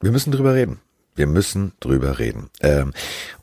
Wir 0.00 0.12
müssen 0.12 0.30
drüber 0.30 0.54
reden. 0.54 0.78
Wir 1.14 1.26
müssen 1.26 1.72
drüber 1.80 2.18
reden. 2.18 2.50
Ähm, 2.60 2.92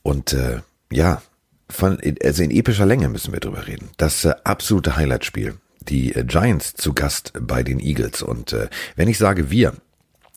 und 0.04 0.34
äh, 0.34 0.62
ja, 0.92 1.22
von, 1.70 2.00
also 2.24 2.44
in 2.44 2.52
epischer 2.52 2.86
Länge 2.86 3.10
müssen 3.10 3.34
wir 3.34 3.40
drüber 3.40 3.68
reden. 3.68 3.90
Das 3.98 4.24
äh, 4.24 4.34
absolute 4.44 4.96
Highlight-Spiel. 4.96 5.56
Die 5.82 6.16
äh, 6.16 6.24
Giants 6.24 6.74
zu 6.76 6.94
Gast 6.94 7.34
bei 7.40 7.64
den 7.64 7.80
Eagles. 7.80 8.22
Und 8.22 8.54
äh, 8.54 8.70
wenn 8.96 9.10
ich 9.10 9.18
sage 9.18 9.52
wir, 9.52 9.74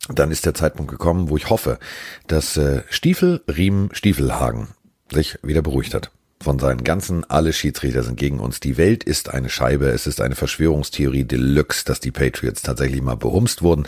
dann 0.09 0.31
ist 0.31 0.47
der 0.47 0.55
Zeitpunkt 0.55 0.91
gekommen, 0.91 1.29
wo 1.29 1.37
ich 1.37 1.51
hoffe, 1.51 1.79
dass 2.27 2.57
äh, 2.57 2.83
Stiefel, 2.89 3.43
Riemen, 3.49 3.91
Stiefelhagen 3.93 4.69
sich 5.13 5.39
wieder 5.43 5.63
beruhigt 5.63 5.95
hat 5.95 6.11
von 6.49 6.59
seinen 6.59 6.83
ganzen, 6.83 7.29
alle 7.29 7.53
Schiedsrichter 7.53 8.03
sind 8.03 8.17
gegen 8.17 8.41
uns. 8.41 8.59
Die 8.59 8.79
Welt 8.79 9.05
ist 9.05 9.29
eine 9.29 9.51
Scheibe. 9.51 9.89
Es 9.89 10.07
ist 10.07 10.19
eine 10.23 10.35
Verschwörungstheorie 10.35 11.25
Deluxe, 11.25 11.85
dass 11.85 12.01
die 12.01 12.11
Patriots 12.11 12.63
tatsächlich 12.63 13.03
mal 13.03 13.19
behumst 13.19 13.61
wurden. 13.61 13.87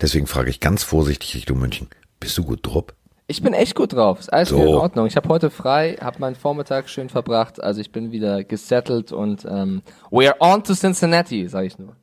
Deswegen 0.00 0.26
frage 0.26 0.50
ich 0.50 0.58
ganz 0.58 0.82
vorsichtig 0.82 1.36
Richtung 1.36 1.60
München. 1.60 1.86
Bist 2.18 2.36
du 2.36 2.42
gut 2.42 2.66
drauf? 2.66 2.86
Ich 3.28 3.42
bin 3.42 3.54
echt 3.54 3.76
gut 3.76 3.92
drauf. 3.92 4.18
Ist 4.18 4.32
alles 4.32 4.48
so. 4.48 4.60
in 4.60 4.66
Ordnung. 4.66 5.06
Ich 5.06 5.14
habe 5.14 5.28
heute 5.28 5.50
frei, 5.50 5.98
habe 6.00 6.18
meinen 6.18 6.34
Vormittag 6.34 6.88
schön 6.88 7.10
verbracht. 7.10 7.62
Also 7.62 7.80
ich 7.80 7.92
bin 7.92 8.10
wieder 8.10 8.42
gesettelt 8.42 9.12
und 9.12 9.46
ähm, 9.48 9.82
we 10.10 10.26
are 10.28 10.40
on 10.40 10.64
to 10.64 10.74
Cincinnati, 10.74 11.46
sage 11.46 11.68
ich 11.68 11.78
nur. 11.78 11.94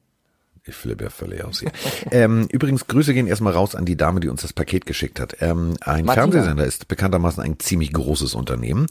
Ich 0.68 0.76
flippe 0.76 1.06
ja 1.06 1.10
völlig 1.10 1.44
aus 1.44 1.62
hier. 1.62 1.72
ähm, 2.12 2.48
übrigens, 2.52 2.88
Grüße 2.88 3.14
gehen 3.14 3.28
erstmal 3.28 3.54
raus 3.54 3.74
an 3.74 3.86
die 3.86 3.96
Dame, 3.96 4.20
die 4.20 4.28
uns 4.28 4.42
das 4.42 4.52
Paket 4.52 4.86
geschickt 4.86 5.20
hat. 5.20 5.38
Ähm, 5.40 5.76
ein 5.82 6.06
Martina. 6.06 6.14
Fernsehsender 6.14 6.66
ist 6.66 6.88
bekanntermaßen 6.88 7.42
ein 7.42 7.60
ziemlich 7.60 7.94
großes 7.94 8.36
Unternehmen. 8.36 8.88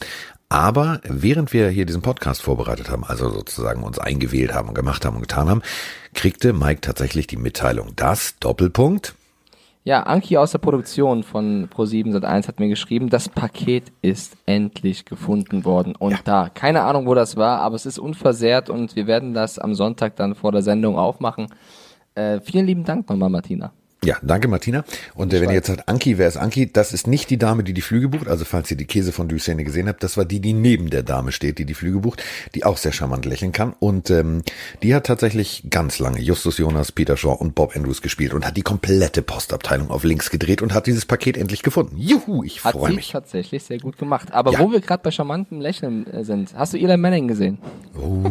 Aber 0.49 1.01
während 1.03 1.53
wir 1.53 1.69
hier 1.71 1.87
diesen 1.87 2.03
Podcast 2.03 2.41
vorbereitet 2.41 2.89
haben, 2.89 3.05
also 3.05 3.31
sozusagen 3.31 3.83
uns 3.83 3.99
eingewählt 3.99 4.55
haben 4.55 4.69
und 4.69 4.75
gemacht 4.75 5.05
haben 5.05 5.17
und 5.17 5.23
getan 5.23 5.49
haben, 5.49 5.63
kriegte 6.15 6.53
Mike 6.53 6.81
tatsächlich 6.83 7.27
die 7.27 7.37
Mitteilung, 7.37 7.97
dass 7.97 8.39
Doppelpunkt. 8.39 9.15
Ja, 9.83 10.03
Anki 10.03 10.37
aus 10.37 10.51
der 10.51 10.59
Produktion 10.59 11.23
von 11.23 11.69
Pro7 11.69 12.13
Sat1 12.13 12.49
hat 12.49 12.59
mir 12.59 12.69
geschrieben, 12.69 13.09
das 13.09 13.29
Paket 13.29 13.93
ist 14.03 14.37
endlich 14.45 15.05
gefunden 15.05 15.65
worden 15.65 15.95
und 15.95 16.11
ja. 16.11 16.19
da. 16.25 16.49
Keine 16.49 16.83
Ahnung, 16.83 17.07
wo 17.07 17.15
das 17.15 17.37
war, 17.37 17.61
aber 17.61 17.77
es 17.77 17.87
ist 17.87 17.99
unversehrt 18.01 18.69
und 18.69 18.97
wir 18.97 19.07
werden 19.07 19.33
das 19.33 19.61
am 19.61 19.75
Sonntag 19.75 20.17
dann 20.17 20.35
vor 20.35 20.51
der 20.51 20.63
Sendung 20.63 20.97
aufmachen. 20.99 21.47
Äh, 22.17 22.41
vielen 22.41 22.67
lieben 22.67 22.85
Dank 22.85 23.09
nochmal, 23.09 23.31
Martina. 23.31 23.73
Ja, 24.07 24.19
danke 24.23 24.47
Martina. 24.47 24.85
Und 25.17 25.35
äh, 25.35 25.41
wenn 25.41 25.49
ihr 25.49 25.57
jetzt 25.57 25.67
sagt, 25.67 25.89
Anki, 25.89 26.17
wer 26.17 26.29
ist 26.29 26.37
Anki? 26.37 26.73
Das 26.73 26.93
ist 26.93 27.09
nicht 27.09 27.29
die 27.29 27.39
Dame, 27.39 27.65
die 27.65 27.73
die 27.73 27.81
Flüge 27.81 28.09
bucht. 28.09 28.29
Also 28.29 28.45
falls 28.45 28.71
ihr 28.71 28.77
die 28.77 28.85
Käse 28.85 29.11
von 29.11 29.27
Duchesne 29.27 29.65
gesehen 29.65 29.89
habt, 29.89 30.01
das 30.05 30.17
war 30.17 30.25
die, 30.25 30.39
die 30.39 30.53
neben 30.53 30.91
der 30.91 31.03
Dame 31.03 31.33
steht, 31.33 31.59
die 31.59 31.65
die 31.65 31.75
Flüge 31.75 31.99
bucht, 31.99 32.23
die 32.55 32.63
auch 32.63 32.77
sehr 32.77 32.93
charmant 32.93 33.25
lächeln 33.25 33.51
kann. 33.51 33.75
Und 33.81 34.11
ähm, 34.11 34.43
die 34.85 34.95
hat 34.95 35.07
tatsächlich 35.07 35.65
ganz 35.71 35.99
lange 35.99 36.21
Justus 36.21 36.59
Jonas, 36.59 36.93
Peter 36.93 37.17
Shaw 37.17 37.35
und 37.37 37.57
Bob 37.57 37.75
Andrews 37.75 38.01
gespielt 38.01 38.33
und 38.33 38.47
hat 38.47 38.57
die 38.57 38.63
komplette 38.63 39.23
Postabteilung 39.23 39.91
auf 39.91 40.05
links 40.05 40.31
gedreht 40.31 40.63
und 40.63 40.73
hat 40.73 40.87
dieses 40.87 41.05
Paket 41.05 41.37
endlich 41.37 41.65
gefunden. 41.65 41.97
Juhu, 41.99 42.45
ich 42.45 42.61
freue 42.61 42.93
mich. 42.93 43.13
Hat 43.13 43.25
tatsächlich 43.25 43.65
sehr 43.65 43.81
gut 43.81 43.99
gemacht. 43.99 44.33
Aber 44.33 44.53
ja. 44.53 44.61
wo 44.61 44.71
wir 44.71 44.81
gerade 44.81 45.03
bei 45.03 45.11
charmantem 45.11 45.61
Lächeln 45.61 46.07
äh, 46.07 46.23
sind, 46.23 46.55
hast 46.55 46.75
du 46.75 46.79
Eli 46.79 46.97
Manning 46.97 47.27
gesehen? 47.27 47.59
Oh, 48.01 48.31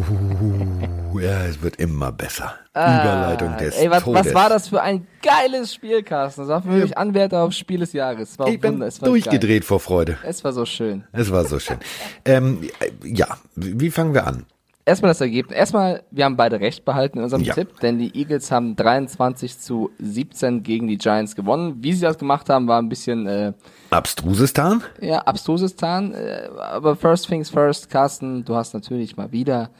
ja, 1.18 1.44
es 1.44 1.62
wird 1.62 1.76
immer 1.76 2.12
besser. 2.12 2.54
Ah, 2.74 3.02
Überleitung 3.02 3.56
des 3.56 3.76
ey, 3.76 3.90
was, 3.90 4.02
Todes. 4.02 4.26
was 4.26 4.34
war 4.34 4.48
das 4.48 4.68
für 4.68 4.82
ein 4.82 5.06
geiles 5.22 5.72
Spiel, 5.72 6.02
Carsten? 6.02 6.42
Das 6.42 6.48
war 6.48 6.62
für 6.62 6.68
mich 6.68 6.96
Anwärter 6.96 7.42
auf 7.42 7.52
Spiel 7.52 7.80
des 7.80 7.92
Jahres. 7.92 8.36
ich 8.46 8.60
bin 8.60 8.84
durchgedreht 9.00 9.62
geil. 9.62 9.62
vor 9.62 9.80
Freude. 9.80 10.18
Es 10.22 10.44
war 10.44 10.52
so 10.52 10.66
schön. 10.66 11.04
Es 11.12 11.30
war 11.30 11.44
so 11.44 11.58
schön. 11.58 11.78
ähm, 12.24 12.60
ja, 13.02 13.28
wie 13.54 13.90
fangen 13.90 14.14
wir 14.14 14.26
an? 14.26 14.46
Erstmal 14.88 15.10
das 15.10 15.20
Ergebnis. 15.20 15.58
Erstmal, 15.58 16.04
wir 16.12 16.24
haben 16.24 16.36
beide 16.36 16.60
recht 16.60 16.84
behalten 16.84 17.18
in 17.18 17.24
unserem 17.24 17.42
ja. 17.42 17.54
Tipp, 17.54 17.80
denn 17.80 17.98
die 17.98 18.16
Eagles 18.16 18.52
haben 18.52 18.76
23 18.76 19.58
zu 19.58 19.90
17 19.98 20.62
gegen 20.62 20.86
die 20.86 20.96
Giants 20.96 21.34
gewonnen. 21.34 21.78
Wie 21.80 21.92
sie 21.92 22.02
das 22.02 22.18
gemacht 22.18 22.48
haben, 22.48 22.68
war 22.68 22.80
ein 22.80 22.88
bisschen 22.88 23.26
äh, 23.26 23.52
Abstrusistan? 23.90 24.84
Ja, 25.00 25.18
Abstrusistan. 25.22 26.14
Äh, 26.14 26.50
aber 26.56 26.94
first 26.94 27.26
things 27.26 27.50
first, 27.50 27.90
Carsten, 27.90 28.44
du 28.44 28.54
hast 28.54 28.74
natürlich 28.74 29.16
mal 29.16 29.32
wieder 29.32 29.70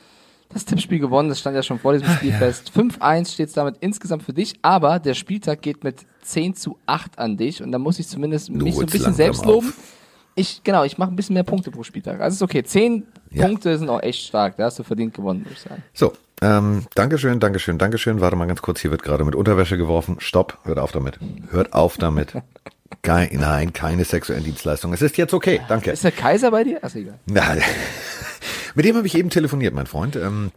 das 0.49 0.65
Tippspiel 0.65 0.99
gewonnen. 0.99 1.29
Das 1.29 1.41
stand 1.41 1.57
ja 1.57 1.62
schon 1.62 1.79
vor 1.79 1.93
diesem 1.93 2.09
Spiel 2.09 2.31
ja. 2.31 2.39
fest. 2.39 2.73
5-1 2.75 3.33
steht 3.33 3.49
es 3.49 3.55
damit 3.55 3.77
insgesamt 3.81 4.23
für 4.23 4.33
dich, 4.33 4.55
aber 4.62 4.99
der 4.99 5.15
Spieltag 5.15 5.62
geht 5.62 5.84
mit 5.84 6.07
10 6.23 6.55
zu 6.55 6.79
8 6.87 7.19
an 7.19 7.37
dich 7.37 7.62
und 7.62 7.73
da 7.73 7.79
muss 7.79 7.99
ich 7.99 8.09
zumindest 8.09 8.51
mich 8.51 8.75
so 8.75 8.81
ein 8.81 8.87
bisschen 8.87 9.15
selbst 9.15 9.45
loben. 9.45 9.73
Ich, 10.35 10.62
genau, 10.62 10.85
ich 10.85 10.99
mache 10.99 11.11
ein 11.11 11.17
bisschen 11.17 11.35
mehr 11.35 11.45
Punkte 11.45 11.71
pro 11.71 11.83
Spieltag. 11.83 12.21
Also 12.21 12.35
ist 12.35 12.43
okay. 12.43 12.62
10 12.62 13.06
ja. 13.31 13.47
Punkte 13.47 13.79
sind 13.79 13.89
auch 13.89 14.03
echt 14.03 14.27
stark. 14.27 14.56
Da 14.59 14.65
hast 14.65 14.79
du 14.79 14.83
verdient 14.83 15.15
gewonnen, 15.15 15.41
würde 15.41 15.55
ich 15.55 15.61
sagen. 15.61 15.83
So, 15.95 16.12
ähm, 16.43 16.85
Dankeschön, 16.95 17.41
Dankeschön, 17.41 17.79
Dankeschön. 17.79 18.21
Warte 18.21 18.37
mal 18.37 18.47
ganz 18.47 18.61
kurz, 18.61 18.81
hier 18.81 18.91
wird 18.91 19.03
gerade 19.03 19.25
mit 19.25 19.35
Unterwäsche 19.35 19.79
geworfen. 19.79 20.17
Stopp, 20.19 20.59
hört 20.65 20.79
auf 20.79 20.93
damit. 20.93 21.19
Hört 21.51 21.73
auf 21.73 21.97
damit. 21.97 22.35
Kein, 23.03 23.29
nein, 23.33 23.73
keine 23.73 24.05
sexuellen 24.05 24.45
Dienstleistungen. 24.45 24.95
Es 24.95 25.03
ist 25.03 25.17
jetzt 25.17 25.35
okay, 25.35 25.61
danke. 25.69 25.91
Ist 25.91 26.05
der 26.05 26.12
Kaiser 26.12 26.51
bei 26.51 26.65
dir? 26.65 26.79
Ach, 26.83 26.95
egal. 26.95 27.19
Nein. 27.27 27.62
Mit 28.76 28.84
dem 28.84 28.94
habe 28.94 29.06
ich 29.06 29.16
eben 29.16 29.31
telefoniert, 29.31 29.75
mein 29.75 29.87
Freund. 29.87 30.16
Ähm, 30.16 30.53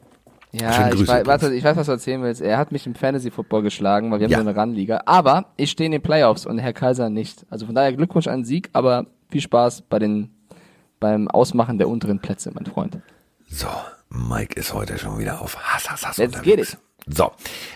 ja, 0.52 0.92
ich 0.92 1.08
weiß, 1.08 1.26
warte, 1.26 1.54
ich 1.54 1.64
weiß, 1.64 1.78
was 1.78 1.86
du 1.86 1.94
erzählen 1.94 2.22
willst. 2.22 2.42
Er 2.42 2.58
hat 2.58 2.74
mich 2.74 2.86
im 2.86 2.94
Fantasy 2.94 3.32
Football 3.32 3.62
geschlagen, 3.62 4.12
weil 4.12 4.20
wir 4.20 4.26
haben 4.26 4.32
ja. 4.32 4.44
so 4.44 4.48
eine 4.48 4.60
Run-Liga. 4.60 5.04
Aber 5.06 5.46
ich 5.56 5.72
stehe 5.72 5.86
in 5.86 5.94
den 5.94 6.02
Playoffs 6.02 6.46
und 6.46 6.58
Herr 6.58 6.74
Kaiser 6.74 7.10
nicht. 7.10 7.46
Also 7.50 7.66
von 7.66 7.76
daher 7.76 7.94
Glückwunsch 7.94 8.28
an 8.28 8.42
den 8.42 8.46
Sieg, 8.46 8.70
aber 8.74 9.06
viel 9.30 9.40
Spaß 9.40 9.84
bei 9.84 10.00
den, 10.00 10.32
beim 11.00 11.30
Ausmachen 11.30 11.78
der 11.78 11.88
unteren 11.88 12.20
Plätze, 12.20 12.52
mein 12.54 12.66
Freund. 12.66 12.98
So, 13.48 13.68
Mike 14.10 14.60
ist 14.60 14.74
heute 14.74 14.98
schon 14.98 15.18
wieder 15.18 15.42
auf 15.42 15.58
Hass, 15.58 15.90
Hass, 15.90 16.06
Hass 16.06 16.18
Let's 16.18 16.36
unterwegs. 16.36 16.72
Get 16.72 16.74
it. 16.74 16.89
So, 17.12 17.32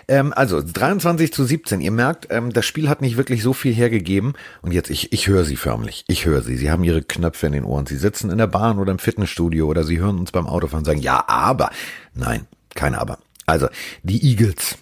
ähm, 0.06 0.32
also 0.34 0.62
23 0.62 1.32
zu 1.32 1.44
17. 1.44 1.80
Ihr 1.80 1.90
merkt, 1.90 2.28
ähm, 2.30 2.52
das 2.52 2.64
Spiel 2.64 2.88
hat 2.88 3.00
nicht 3.00 3.16
wirklich 3.16 3.42
so 3.42 3.52
viel 3.52 3.74
hergegeben. 3.74 4.34
Und 4.62 4.72
jetzt, 4.72 4.90
ich, 4.90 5.12
ich 5.12 5.26
höre 5.26 5.44
sie 5.44 5.56
förmlich. 5.56 6.04
Ich 6.06 6.24
höre 6.24 6.42
sie. 6.42 6.56
Sie 6.56 6.70
haben 6.70 6.84
ihre 6.84 7.02
Knöpfe 7.02 7.46
in 7.48 7.52
den 7.52 7.64
Ohren. 7.64 7.86
Sie 7.86 7.96
sitzen 7.96 8.30
in 8.30 8.38
der 8.38 8.46
Bahn 8.46 8.78
oder 8.78 8.92
im 8.92 9.00
Fitnessstudio 9.00 9.66
oder 9.66 9.82
sie 9.82 9.98
hören 9.98 10.18
uns 10.18 10.30
beim 10.30 10.46
Autofahren 10.46 10.80
und 10.80 10.84
sagen, 10.84 11.00
ja, 11.00 11.24
aber. 11.26 11.70
Nein, 12.14 12.46
kein 12.74 12.94
Aber. 12.94 13.18
Also, 13.46 13.68
die 14.02 14.24
Eagles. 14.24 14.78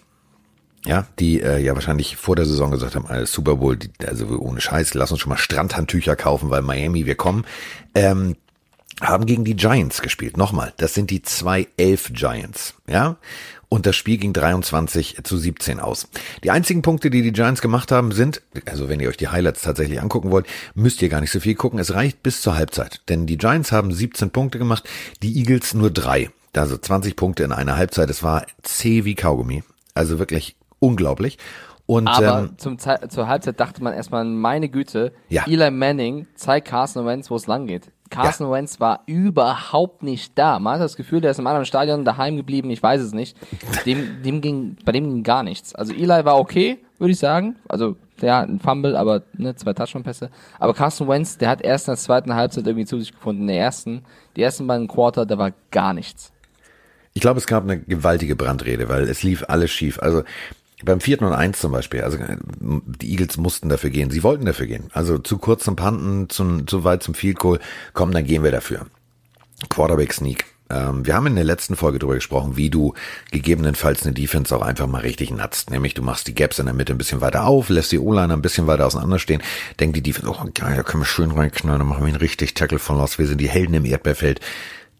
Ja, 0.85 1.07
die 1.17 1.41
äh, 1.41 1.59
ja 1.59 1.75
wahrscheinlich 1.75 2.17
vor 2.17 2.35
der 2.35 2.45
Saison 2.45 2.69
gesagt 2.69 2.95
haben, 2.95 3.07
alles 3.07 3.31
Super 3.31 3.55
Bowl, 3.55 3.77
die, 3.77 3.89
also 4.05 4.27
ohne 4.37 4.59
Scheiß, 4.59 4.93
lass 4.95 5.11
uns 5.11 5.21
schon 5.21 5.29
mal 5.29 5.37
Strandhandtücher 5.37 6.17
kaufen, 6.17 6.49
weil 6.49 6.61
Miami, 6.61 7.05
wir 7.05 7.15
kommen. 7.15 7.45
Ähm, 7.95 8.35
haben 9.01 9.25
gegen 9.25 9.43
die 9.43 9.55
Giants 9.55 10.01
gespielt. 10.01 10.37
Nochmal, 10.37 10.73
das 10.77 10.93
sind 10.93 11.09
die 11.09 11.21
zwei 11.21 11.67
Elf 11.77 12.11
Giants. 12.13 12.75
Ja, 12.87 13.17
und 13.73 13.87
das 13.87 13.95
Spiel 13.95 14.17
ging 14.17 14.33
23 14.33 15.23
zu 15.23 15.35
17 15.35 15.79
aus. 15.79 16.07
Die 16.43 16.51
einzigen 16.51 16.83
Punkte, 16.83 17.09
die 17.09 17.23
die 17.23 17.31
Giants 17.31 17.59
gemacht 17.59 17.91
haben, 17.91 18.11
sind, 18.11 18.43
also 18.67 18.87
wenn 18.87 18.99
ihr 18.99 19.09
euch 19.09 19.17
die 19.17 19.29
Highlights 19.29 19.63
tatsächlich 19.63 19.99
angucken 19.99 20.29
wollt, 20.29 20.45
müsst 20.75 21.01
ihr 21.01 21.09
gar 21.09 21.21
nicht 21.21 21.31
so 21.31 21.39
viel 21.39 21.55
gucken. 21.55 21.79
Es 21.79 21.95
reicht 21.95 22.21
bis 22.21 22.43
zur 22.43 22.55
Halbzeit. 22.55 23.01
Denn 23.09 23.25
die 23.25 23.35
Giants 23.35 23.71
haben 23.71 23.91
17 23.91 24.29
Punkte 24.29 24.59
gemacht, 24.59 24.87
die 25.23 25.39
Eagles 25.39 25.73
nur 25.73 25.89
drei. 25.89 26.29
Also 26.55 26.77
20 26.77 27.15
Punkte 27.15 27.45
in 27.45 27.51
einer 27.51 27.75
Halbzeit. 27.75 28.11
Es 28.11 28.21
war 28.21 28.45
zäh 28.61 29.05
wie 29.05 29.15
Kaugummi. 29.15 29.63
Also 29.95 30.19
wirklich 30.19 30.55
unglaublich. 30.77 31.39
Und, 31.87 32.07
Aber 32.07 32.41
ähm, 32.41 32.57
zum 32.57 32.77
Ze 32.77 32.99
zur 33.09 33.27
Halbzeit 33.27 33.59
dachte 33.59 33.83
man 33.83 33.95
erstmal, 33.95 34.23
meine 34.23 34.69
Güte, 34.69 35.13
ja. 35.29 35.45
Eli 35.47 35.71
Manning 35.71 36.27
zeigt 36.35 36.67
Carson 36.67 37.07
Wentz, 37.07 37.31
wo 37.31 37.35
es 37.37 37.47
lang 37.47 37.65
geht. 37.65 37.89
Carson 38.13 38.47
ja. 38.47 38.53
Wentz 38.53 38.79
war 38.79 39.01
überhaupt 39.05 40.03
nicht 40.03 40.37
da. 40.37 40.59
Man 40.59 40.75
hat 40.75 40.81
das 40.81 40.95
Gefühl, 40.95 41.21
der 41.21 41.31
ist 41.31 41.39
im 41.39 41.47
anderen 41.47 41.65
Stadion 41.65 42.05
daheim 42.05 42.37
geblieben, 42.37 42.69
ich 42.69 42.81
weiß 42.81 43.01
es 43.01 43.13
nicht. 43.13 43.35
Dem, 43.85 44.21
dem 44.23 44.41
ging, 44.41 44.77
bei 44.85 44.91
dem 44.91 45.05
ging 45.05 45.23
gar 45.23 45.43
nichts. 45.43 45.73
Also 45.75 45.93
Eli 45.93 46.25
war 46.25 46.37
okay, 46.37 46.79
würde 46.99 47.11
ich 47.11 47.19
sagen. 47.19 47.55
Also, 47.67 47.95
der 48.21 48.35
hat 48.37 48.49
ein 48.49 48.59
Fumble, 48.59 48.95
aber 48.95 49.23
ne, 49.33 49.55
zwei 49.55 49.73
Touchdown-Pässe. 49.73 50.29
Aber 50.59 50.73
Carson 50.73 51.07
Wentz, 51.07 51.37
der 51.37 51.49
hat 51.49 51.61
erst 51.61 51.87
in 51.87 51.93
der 51.93 51.97
zweiten 51.97 52.35
Halbzeit 52.35 52.65
irgendwie 52.65 52.85
zu 52.85 52.99
sich 52.99 53.11
gefunden. 53.11 53.41
In 53.41 53.47
der 53.47 53.57
ersten, 53.57 54.03
die 54.35 54.43
ersten 54.43 54.67
beiden 54.67 54.87
Quarter, 54.87 55.25
da 55.25 55.37
war 55.37 55.51
gar 55.71 55.93
nichts. 55.93 56.31
Ich 57.13 57.21
glaube, 57.21 57.39
es 57.39 57.47
gab 57.47 57.63
eine 57.63 57.79
gewaltige 57.79 58.35
Brandrede, 58.35 58.89
weil 58.89 59.03
es 59.03 59.23
lief 59.23 59.43
alles 59.47 59.71
schief. 59.71 59.99
Also 59.99 60.23
beim 60.83 60.99
vierten 60.99 61.25
und 61.25 61.33
eins 61.33 61.59
zum 61.59 61.71
Beispiel, 61.71 62.01
also 62.01 62.17
die 62.59 63.11
Eagles 63.11 63.37
mussten 63.37 63.69
dafür 63.69 63.89
gehen. 63.89 64.11
Sie 64.11 64.23
wollten 64.23 64.45
dafür 64.45 64.67
gehen. 64.67 64.89
Also 64.93 65.17
zu 65.17 65.37
kurz 65.37 65.63
zum 65.63 65.75
Panten, 65.75 66.29
zu, 66.29 66.63
zu 66.65 66.83
weit 66.83 67.03
zum 67.03 67.13
Field 67.13 67.39
Goal. 67.39 67.59
Komm, 67.93 68.11
dann 68.11 68.25
gehen 68.25 68.43
wir 68.43 68.51
dafür. 68.51 68.85
Quarterback 69.69 70.13
Sneak. 70.13 70.45
Ähm, 70.69 71.05
wir 71.05 71.15
haben 71.15 71.27
in 71.27 71.35
der 71.35 71.43
letzten 71.43 71.75
Folge 71.75 71.99
darüber 71.99 72.15
gesprochen, 72.15 72.57
wie 72.57 72.69
du 72.69 72.93
gegebenenfalls 73.31 74.03
eine 74.03 74.13
Defense 74.13 74.55
auch 74.55 74.61
einfach 74.61 74.87
mal 74.87 75.01
richtig 75.01 75.31
natzt. 75.31 75.69
Nämlich 75.69 75.93
du 75.93 76.01
machst 76.01 76.27
die 76.27 76.35
Gaps 76.35 76.59
in 76.59 76.65
der 76.65 76.73
Mitte 76.73 76.93
ein 76.93 76.97
bisschen 76.97 77.21
weiter 77.21 77.45
auf, 77.45 77.69
lässt 77.69 77.91
die 77.91 77.99
O-Line 77.99 78.33
ein 78.33 78.41
bisschen 78.41 78.67
weiter 78.67 78.85
auseinanderstehen. 78.85 79.41
Denkt 79.79 79.95
die 79.95 80.03
Defense, 80.03 80.29
oh 80.29 80.49
geil, 80.53 80.75
da 80.75 80.83
können 80.83 81.03
wir 81.03 81.07
schön 81.07 81.31
reinknallen, 81.31 81.79
dann 81.79 81.87
machen 81.87 82.01
wir 82.01 82.07
einen 82.07 82.17
richtig 82.17 82.53
Tackle 82.53 82.79
von 82.79 82.97
los. 82.97 83.19
Wir 83.19 83.27
sind 83.27 83.39
die 83.39 83.49
Helden 83.49 83.75
im 83.75 83.85
Erdbeerfeld. 83.85 84.39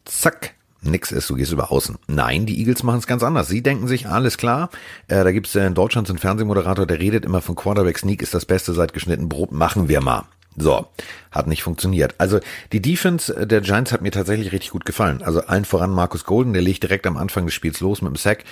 Zack, 0.06 0.54
nix 0.84 1.12
ist, 1.12 1.30
du 1.30 1.36
gehst 1.36 1.52
über 1.52 1.72
außen. 1.72 1.98
Nein, 2.08 2.46
die 2.46 2.60
Eagles 2.60 2.84
machen 2.84 3.00
es 3.00 3.08
ganz 3.08 3.24
anders. 3.24 3.48
Sie 3.48 3.62
denken 3.62 3.88
sich, 3.88 4.08
alles 4.08 4.38
klar, 4.38 4.70
äh, 5.08 5.24
da 5.24 5.32
gibt's 5.32 5.56
äh, 5.56 5.66
in 5.66 5.74
Deutschland 5.74 6.08
so 6.08 6.14
einen 6.14 6.20
Fernsehmoderator, 6.20 6.86
der 6.86 7.00
redet 7.00 7.26
immer 7.26 7.42
von 7.42 7.56
Quarterback 7.56 7.98
Sneak 7.98 8.22
ist 8.22 8.34
das 8.34 8.46
Beste 8.46 8.74
seit 8.74 8.94
geschnitten 8.94 9.30
Brot, 9.30 9.52
machen 9.52 9.88
wir 9.88 10.02
mal. 10.02 10.26
So, 10.56 10.86
hat 11.32 11.48
nicht 11.48 11.64
funktioniert. 11.64 12.16
Also 12.20 12.40
die 12.72 12.82
Defense 12.82 13.48
der 13.48 13.62
Giants 13.62 13.92
hat 13.92 14.02
mir 14.02 14.12
tatsächlich 14.12 14.52
richtig 14.52 14.72
gut 14.72 14.86
gefallen. 14.86 15.24
Also 15.24 15.42
allen 15.42 15.66
voran 15.66 15.90
Markus 15.90 16.26
Golden, 16.26 16.54
der 16.54 16.62
legt 16.62 16.84
direkt 16.84 17.08
am 17.08 17.18
Anfang 17.18 17.46
des 17.46 17.56
Spiels 17.56 17.80
los 17.80 18.02
mit 18.02 18.12
dem 18.12 18.18
Sack. 18.18 18.44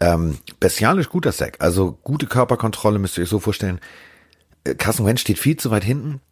Ähm, 0.00 0.38
bestialisch 0.58 1.10
guter 1.10 1.32
Sack, 1.32 1.56
also 1.58 1.98
gute 2.02 2.26
Körperkontrolle 2.26 2.98
müsst 2.98 3.18
ihr 3.18 3.24
euch 3.24 3.28
so 3.28 3.40
vorstellen. 3.40 3.80
äh, 4.64 4.74
Carson 4.74 5.04
Wentz 5.04 5.20
steht 5.20 5.38
viel 5.38 5.58
zu 5.58 5.70
weit 5.70 5.84
hinten, 5.84 6.22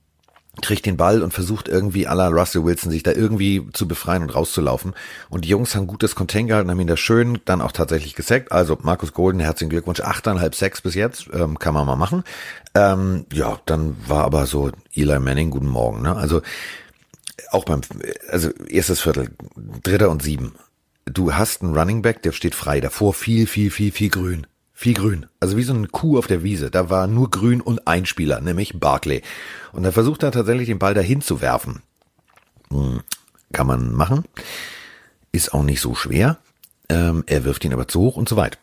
kriegt 0.63 0.87
den 0.87 0.97
Ball 0.97 1.23
und 1.23 1.33
versucht 1.33 1.69
irgendwie 1.69 2.09
à 2.09 2.15
la 2.15 2.29
Russell 2.29 2.65
Wilson 2.65 2.91
sich 2.91 3.03
da 3.03 3.13
irgendwie 3.13 3.67
zu 3.73 3.89
befreien 3.89 4.23
und 4.23 4.35
rauszulaufen. 4.35 4.95
Und 5.29 5.45
die 5.45 5.49
Jungs 5.49 5.75
haben 5.75 5.87
gutes 5.87 6.15
Contain 6.15 6.47
gehalten, 6.47 6.71
haben 6.71 6.81
ihn 6.81 6.87
da 6.87 6.97
schön 6.97 7.41
dann 7.45 7.61
auch 7.61 7.73
tatsächlich 7.73 8.15
gesackt. 8.15 8.53
Also 8.53 8.79
Markus 8.83 9.13
Golden, 9.13 9.41
herzlichen 9.41 9.71
Glückwunsch, 9.71 10.01
achteinhalb 10.01 10.55
Sacks 10.55 10.81
bis 10.81 10.95
jetzt, 10.95 11.29
ähm, 11.33 11.59
kann 11.59 11.75
man 11.75 11.87
mal 11.87 11.97
machen. 11.97 12.25
Ähm, 12.75 13.27
ja, 13.33 13.61
dann 13.67 13.97
war 14.07 14.25
aber 14.25 14.47
so 14.47 14.71
Eli 14.95 15.19
Manning, 15.19 15.51
guten 15.51 15.69
Morgen. 15.69 16.03
Ne? 16.03 16.15
Also 16.17 16.43
auch 17.51 17.65
beim, 17.65 17.81
also 18.29 18.51
erstes 18.69 19.01
Viertel, 19.01 19.31
dritter 19.83 20.11
und 20.11 20.23
sieben. 20.23 20.55
Du 21.07 21.35
hast 21.35 21.63
einen 21.63 21.77
Running 21.77 22.03
Back, 22.03 22.23
der 22.23 22.33
steht 22.33 22.55
frei, 22.55 22.81
davor 22.81 23.15
viel, 23.15 23.47
viel, 23.47 23.71
viel, 23.71 23.93
viel 23.93 24.11
grün. 24.11 24.47
Viel 24.81 24.95
grün. 24.95 25.27
Also 25.41 25.57
wie 25.57 25.65
so 25.65 25.75
eine 25.75 25.89
Kuh 25.89 26.19
auf 26.19 26.29
der 26.29 26.45
Wiese. 26.45 26.71
Da 26.71 26.89
war 26.89 27.09
nur 27.09 27.31
grün 27.31 27.61
und 27.61 27.89
ein 27.89 28.07
Spieler, 28.07 28.41
nämlich 28.41 28.79
Barclay. 28.79 29.23
Und 29.73 29.85
er 29.85 29.91
versucht 29.91 30.23
er 30.23 30.31
tatsächlich 30.31 30.69
den 30.69 30.79
Ball 30.79 30.95
dahin 30.95 31.21
zu 31.21 31.41
werfen. 31.41 31.83
Hm, 32.71 33.01
kann 33.53 33.67
man 33.67 33.93
machen. 33.93 34.23
Ist 35.33 35.53
auch 35.53 35.65
nicht 35.65 35.81
so 35.81 35.97
schwer. 35.97 36.39
Ähm, 36.89 37.25
er 37.27 37.45
wirft 37.45 37.65
ihn 37.65 37.73
aber 37.73 37.89
zu 37.89 38.03
hoch 38.03 38.17
und 38.17 38.29
zu 38.29 38.37
weit. 38.37 38.59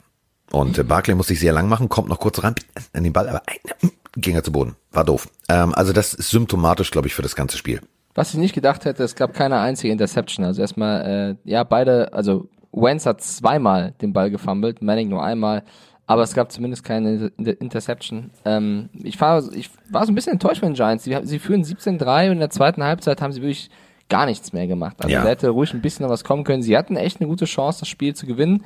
Und 0.53 0.77
äh, 0.77 0.85
Barclay 0.85 1.15
muss 1.15 1.27
sich 1.27 1.41
sehr 1.41 1.51
lang 1.51 1.67
machen, 1.67 1.89
kommt 1.89 2.07
noch 2.07 2.21
kurz 2.21 2.41
ran 2.41 2.55
an 2.93 3.03
den 3.03 3.11
Ball, 3.11 3.27
aber 3.27 3.41
äh, 3.47 3.89
ging 4.15 4.35
er 4.35 4.43
zu 4.45 4.53
Boden. 4.53 4.77
War 4.93 5.03
doof. 5.03 5.27
Ähm, 5.49 5.75
also 5.75 5.91
das 5.91 6.13
ist 6.13 6.29
symptomatisch, 6.29 6.91
glaube 6.91 7.09
ich, 7.09 7.13
für 7.13 7.23
das 7.23 7.35
ganze 7.35 7.57
Spiel. 7.57 7.81
Was 8.13 8.29
ich 8.29 8.39
nicht 8.39 8.55
gedacht 8.55 8.85
hätte, 8.85 9.03
es 9.03 9.15
gab 9.15 9.33
keine 9.33 9.59
einzige 9.59 9.91
Interception. 9.91 10.45
Also 10.45 10.61
erstmal, 10.61 11.35
äh, 11.43 11.49
ja, 11.51 11.65
beide, 11.65 12.13
also 12.13 12.47
Wentz 12.71 13.05
hat 13.05 13.21
zweimal 13.21 13.95
den 14.01 14.13
Ball 14.13 14.31
gefummelt, 14.31 14.81
Manning 14.81 15.09
nur 15.09 15.21
einmal 15.21 15.63
aber 16.07 16.23
es 16.23 16.33
gab 16.33 16.51
zumindest 16.51 16.83
keine 16.83 17.31
Interception. 17.37 18.31
Ähm, 18.45 18.89
ich, 18.93 19.19
war, 19.19 19.43
ich 19.53 19.69
war 19.89 20.05
so 20.05 20.11
ein 20.11 20.15
bisschen 20.15 20.33
enttäuscht 20.33 20.59
von 20.59 20.69
den 20.69 20.75
Giants. 20.75 21.03
Sie, 21.03 21.17
sie 21.23 21.39
führen 21.39 21.63
17-3 21.63 22.27
und 22.27 22.33
in 22.33 22.39
der 22.39 22.49
zweiten 22.51 22.83
Halbzeit 22.83 23.21
haben 23.21 23.31
sie 23.31 23.41
wirklich 23.41 23.69
gar 24.07 24.25
nichts 24.25 24.53
mehr 24.53 24.67
gemacht. 24.67 24.97
Also 24.99 25.13
ja. 25.13 25.23
da 25.23 25.29
hätte 25.29 25.49
ruhig 25.49 25.73
ein 25.73 25.81
bisschen 25.81 26.05
noch 26.05 26.11
was 26.11 26.23
kommen 26.23 26.43
können. 26.43 26.61
Sie 26.61 26.77
hatten 26.77 26.95
echt 26.95 27.19
eine 27.19 27.27
gute 27.27 27.45
Chance, 27.45 27.79
das 27.79 27.89
Spiel 27.89 28.15
zu 28.15 28.27
gewinnen. 28.27 28.63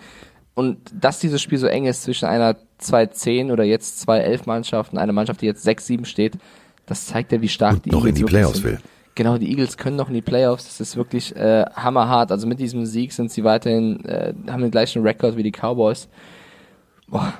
Und 0.54 0.78
dass 0.94 1.20
dieses 1.20 1.42
Spiel 1.42 1.58
so 1.58 1.68
eng 1.68 1.86
ist 1.86 2.04
zwischen 2.04 2.26
einer 2.26 2.58
2-10 2.82 3.54
oder 3.54 3.64
jetzt 3.64 4.08
2-11 4.10 4.42
Mannschaft 4.46 4.92
und 4.92 5.00
einer 5.00 5.14
Mannschaft, 5.14 5.42
die 5.42 5.46
jetzt 5.46 5.66
6-7 5.66 6.04
steht, 6.04 6.38
das 6.86 7.06
zeigt 7.06 7.32
ja, 7.32 7.40
wie 7.40 7.48
stark 7.48 7.76
und 7.76 7.86
die 7.86 7.92
noch 7.92 8.00
Eagles 8.00 8.20
in 8.20 8.26
die 8.26 8.30
Playoffs 8.30 8.64
will. 8.64 8.80
Genau, 9.16 9.38
die 9.38 9.50
Eagles 9.50 9.78
können 9.78 9.96
noch 9.96 10.10
in 10.10 10.16
die 10.16 10.22
Playoffs. 10.22 10.66
Das 10.66 10.82
ist 10.82 10.98
wirklich 10.98 11.36
äh, 11.36 11.66
hammerhart. 11.74 12.32
Also 12.32 12.48
mit 12.48 12.60
diesem 12.60 12.86
Sieg 12.86 13.14
sind 13.14 13.32
sie 13.32 13.44
weiterhin, 13.44 14.04
äh, 14.06 14.34
haben 14.50 14.62
den 14.62 14.72
gleichen 14.72 15.02
Rekord 15.02 15.38
wie 15.38 15.44
die 15.44 15.52
Cowboys. 15.52 16.10
Boah. 17.10 17.34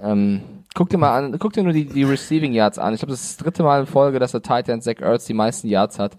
Ähm, 0.00 0.40
guck 0.74 0.88
dir 0.88 0.98
mal 0.98 1.16
an, 1.16 1.38
guck 1.38 1.52
dir 1.52 1.62
nur 1.62 1.72
die, 1.72 1.84
die 1.84 2.04
Receiving 2.04 2.52
Yards 2.52 2.78
an. 2.78 2.94
Ich 2.94 3.00
glaube, 3.00 3.12
das 3.12 3.22
ist 3.22 3.40
das 3.40 3.44
dritte 3.44 3.62
Mal 3.62 3.80
in 3.80 3.86
Folge, 3.86 4.18
dass 4.18 4.32
der 4.32 4.42
Titan 4.42 4.80
Zach 4.80 5.00
Ertz 5.00 5.26
die 5.26 5.34
meisten 5.34 5.68
Yards 5.68 5.98
hat. 5.98 6.16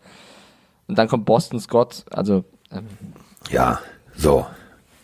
Und 0.87 0.97
dann 0.97 1.07
kommt 1.07 1.25
Boston 1.25 1.59
Scott, 1.59 2.05
also 2.11 2.43
ähm, 2.71 2.87
ja, 3.49 3.79
so. 4.15 4.45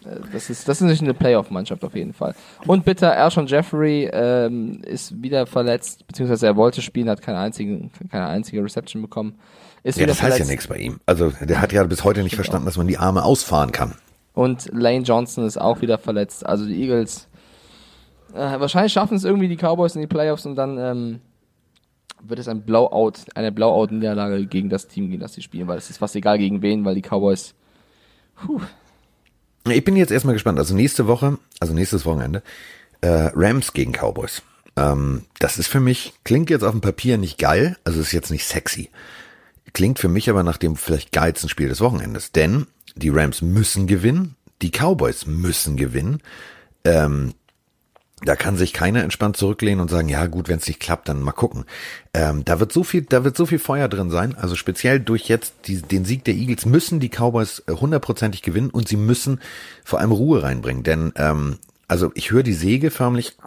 Äh, 0.06 0.19
das 0.33 0.50
ist, 0.50 0.68
das 0.68 0.81
ist 0.81 0.88
nicht 0.88 1.01
eine 1.01 1.13
Playoff-Mannschaft 1.13 1.83
auf 1.83 1.95
jeden 1.95 2.13
Fall. 2.13 2.36
Und 2.65 2.86
bitte, 2.86 3.07
Ershon 3.07 3.47
Jeffrey 3.47 4.09
ähm, 4.12 4.81
ist 4.83 5.21
wieder 5.21 5.45
verletzt, 5.45 6.06
beziehungsweise 6.07 6.47
er 6.47 6.56
wollte 6.56 6.81
spielen, 6.81 7.09
hat 7.09 7.21
keine 7.21 7.39
einzige, 7.39 7.89
keine 8.12 8.27
einzige 8.27 8.63
Reception 8.63 9.01
bekommen. 9.01 9.39
Ist 9.83 9.97
ja, 9.97 10.06
das 10.06 10.21
heißt 10.21 10.39
ja 10.39 10.45
nichts 10.45 10.68
bei 10.68 10.77
ihm. 10.77 11.00
Also 11.06 11.31
der 11.39 11.62
hat 11.62 11.71
ja 11.71 11.83
bis 11.83 12.03
heute 12.03 12.24
nicht 12.24 12.35
verstanden, 12.35 12.65
dass 12.65 12.77
man 12.77 12.88
die 12.88 12.97
Arme 12.97 13.24
ausfahren 13.24 13.71
kann. 13.71 13.95
Und 14.33 14.69
Lane 14.74 15.03
Johnson 15.03 15.45
ist 15.45 15.59
auch 15.59 15.81
wieder 15.81 15.97
verletzt. 15.97 16.45
Also 16.45 16.65
die 16.65 16.81
Eagles 16.81 17.29
äh, 18.34 18.60
wahrscheinlich 18.60 18.94
schaffen 18.94 19.16
es 19.16 19.24
irgendwie 19.24 19.48
die 19.48 19.58
Cowboys 19.58 19.96
in 19.96 20.02
die 20.02 20.08
Playoffs 20.08 20.46
und 20.46 20.56
dann 20.56 20.78
ähm, 20.78 21.20
wird 22.22 22.40
es 22.40 22.48
ein 22.48 22.62
Blowout, 22.62 23.14
eine 23.36 23.52
Blowout-Niederlage 23.52 24.46
gegen 24.46 24.70
das 24.70 24.88
Team, 24.88 25.10
gegen 25.10 25.22
das 25.22 25.34
sie 25.34 25.42
spielen, 25.42 25.68
weil 25.68 25.78
es 25.78 25.90
ist 25.90 25.98
fast 25.98 26.16
egal 26.16 26.38
gegen 26.38 26.62
wen, 26.62 26.86
weil 26.86 26.96
die 26.96 27.02
Cowboys. 27.02 27.54
Puh. 28.36 28.62
Ich 29.68 29.84
bin 29.84 29.96
jetzt 29.96 30.12
erstmal 30.12 30.34
gespannt. 30.34 30.58
Also 30.58 30.76
nächste 30.76 31.08
Woche, 31.08 31.38
also 31.60 31.74
nächstes 31.74 32.06
Wochenende, 32.06 32.44
äh, 33.02 33.30
Rams 33.34 33.74
gegen 33.74 33.94
Cowboys. 33.94 34.42
Ähm, 34.76 35.26
das 35.40 35.58
ist 35.58 35.68
für 35.68 35.80
mich, 35.80 36.14
klingt 36.24 36.50
jetzt 36.50 36.64
auf 36.64 36.72
dem 36.72 36.81
Papier 36.81 37.18
nicht 37.18 37.38
geil, 37.38 37.78
also 37.84 38.00
ist 38.00 38.12
jetzt 38.12 38.31
nicht 38.31 38.46
sexy. 38.46 38.90
Klingt 39.74 40.00
für 40.00 40.08
mich 40.08 40.30
aber 40.30 40.44
nach 40.44 40.58
dem 40.58 40.76
vielleicht 40.76 41.12
geilsten 41.12 41.50
Spiel 41.50 41.70
des 41.70 41.81
Wochenendes. 41.81 42.31
Denn 42.31 42.68
die 42.96 43.10
Rams 43.10 43.42
müssen 43.42 43.88
gewinnen, 43.88 44.36
die 44.62 44.72
Cowboys 44.72 45.26
müssen 45.26 45.78
gewinnen. 45.78 46.22
Ähm, 46.84 47.34
da 48.24 48.36
kann 48.36 48.57
sich 48.57 48.74
keiner 48.74 49.04
entspannt 49.04 49.38
zurücklehnen 49.38 49.80
und 49.80 49.89
sagen, 49.89 50.10
ja 50.10 50.25
gut, 50.27 50.50
wenn 50.50 50.57
es 50.57 50.68
nicht 50.68 50.80
klappt, 50.80 51.07
dann 51.07 51.21
mal 51.21 51.31
gucken. 51.31 51.66
Ähm, 52.13 52.44
da 52.44 52.60
wird 52.60 52.71
so 52.71 52.83
viel, 52.83 53.04
da 53.04 53.24
wird 53.24 53.38
so 53.38 53.45
viel 53.45 53.60
Feuer 53.60 53.88
drin 53.88 54.10
sein. 54.10 54.36
Also 54.36 54.56
speziell 54.56 55.00
durch 55.00 55.27
jetzt 55.27 55.54
die, 55.66 55.81
den 55.81 56.06
Sieg 56.06 56.24
der 56.25 56.33
Eagles 56.33 56.66
müssen 56.66 57.00
die 57.00 57.10
Cowboys 57.10 57.63
äh, 57.68 57.74
hundertprozentig 57.74 58.42
gewinnen 58.42 58.69
und 58.69 58.88
sie 58.88 58.98
müssen 58.98 59.39
vor 59.83 60.00
allem 60.00 60.12
Ruhe 60.12 60.44
reinbringen. 60.44 60.83
Denn 60.83 61.13
ähm, 61.16 61.57
also 61.88 62.12
ich 62.13 62.31
höre 62.31 62.44
die 62.44 62.54
Säge 62.54 62.92
förmlich. 62.92 63.38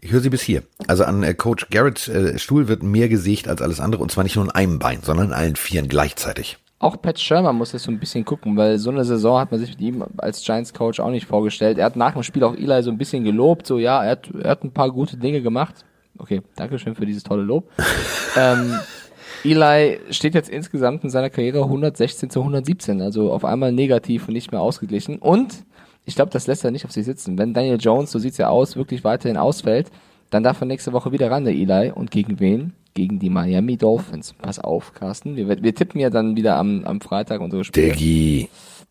Ich 0.00 0.12
höre 0.12 0.20
sie 0.20 0.30
bis 0.30 0.42
hier. 0.42 0.62
Also 0.86 1.04
an 1.04 1.22
äh, 1.22 1.34
Coach 1.34 1.68
Garrett 1.70 2.06
äh, 2.08 2.38
Stuhl 2.38 2.68
wird 2.68 2.82
mehr 2.82 3.08
gesägt 3.08 3.48
als 3.48 3.62
alles 3.62 3.80
andere 3.80 4.02
und 4.02 4.10
zwar 4.10 4.24
nicht 4.24 4.36
nur 4.36 4.44
in 4.44 4.50
einem 4.50 4.78
Bein, 4.78 5.00
sondern 5.02 5.28
in 5.28 5.32
allen 5.32 5.56
Vieren 5.56 5.88
gleichzeitig 5.88 6.58
auch 6.80 7.00
Pat 7.00 7.20
Shermer 7.20 7.52
muss 7.52 7.72
jetzt 7.72 7.84
so 7.84 7.92
ein 7.92 8.00
bisschen 8.00 8.24
gucken, 8.24 8.56
weil 8.56 8.78
so 8.78 8.90
eine 8.90 9.04
Saison 9.04 9.38
hat 9.38 9.50
man 9.50 9.60
sich 9.60 9.70
mit 9.70 9.80
ihm 9.82 10.02
als 10.16 10.42
Giants 10.42 10.72
Coach 10.72 10.98
auch 10.98 11.10
nicht 11.10 11.26
vorgestellt. 11.26 11.76
Er 11.76 11.84
hat 11.84 11.94
nach 11.94 12.14
dem 12.14 12.22
Spiel 12.22 12.42
auch 12.42 12.56
Eli 12.56 12.82
so 12.82 12.90
ein 12.90 12.96
bisschen 12.96 13.22
gelobt, 13.22 13.66
so 13.66 13.78
ja, 13.78 14.02
er 14.02 14.12
hat, 14.12 14.30
er 14.42 14.50
hat 14.50 14.64
ein 14.64 14.72
paar 14.72 14.90
gute 14.90 15.18
Dinge 15.18 15.42
gemacht. 15.42 15.84
Okay, 16.16 16.40
danke 16.56 16.78
schön 16.78 16.94
für 16.94 17.04
dieses 17.04 17.22
tolle 17.22 17.42
Lob. 17.42 17.70
ähm, 18.36 18.78
Eli 19.44 20.00
steht 20.10 20.34
jetzt 20.34 20.48
insgesamt 20.48 21.04
in 21.04 21.10
seiner 21.10 21.28
Karriere 21.28 21.62
116 21.62 22.30
zu 22.30 22.40
117, 22.40 23.02
also 23.02 23.30
auf 23.30 23.44
einmal 23.44 23.72
negativ 23.72 24.26
und 24.26 24.34
nicht 24.34 24.50
mehr 24.50 24.62
ausgeglichen. 24.62 25.18
Und 25.18 25.64
ich 26.06 26.14
glaube, 26.14 26.30
das 26.30 26.46
lässt 26.46 26.64
er 26.64 26.70
nicht 26.70 26.86
auf 26.86 26.92
sich 26.92 27.04
sitzen. 27.04 27.36
Wenn 27.36 27.52
Daniel 27.52 27.78
Jones, 27.78 28.10
so 28.10 28.18
sieht's 28.18 28.38
ja 28.38 28.48
aus, 28.48 28.76
wirklich 28.76 29.04
weiterhin 29.04 29.36
ausfällt, 29.36 29.90
dann 30.30 30.42
darf 30.42 30.62
er 30.62 30.66
nächste 30.66 30.94
Woche 30.94 31.12
wieder 31.12 31.30
ran, 31.30 31.44
der 31.44 31.54
Eli. 31.54 31.92
Und 31.92 32.10
gegen 32.10 32.40
wen? 32.40 32.72
Gegen 32.94 33.18
die 33.18 33.30
Miami 33.30 33.76
Dolphins. 33.76 34.32
Pass 34.34 34.58
auf, 34.58 34.92
Carsten. 34.94 35.36
Wir, 35.36 35.62
wir 35.62 35.74
tippen 35.74 36.00
ja 36.00 36.10
dann 36.10 36.36
wieder 36.36 36.56
am, 36.56 36.84
am 36.84 37.00
Freitag 37.00 37.40
unsere 37.40 37.64
Spiele. 37.64 37.92
Diggi. 37.92 38.48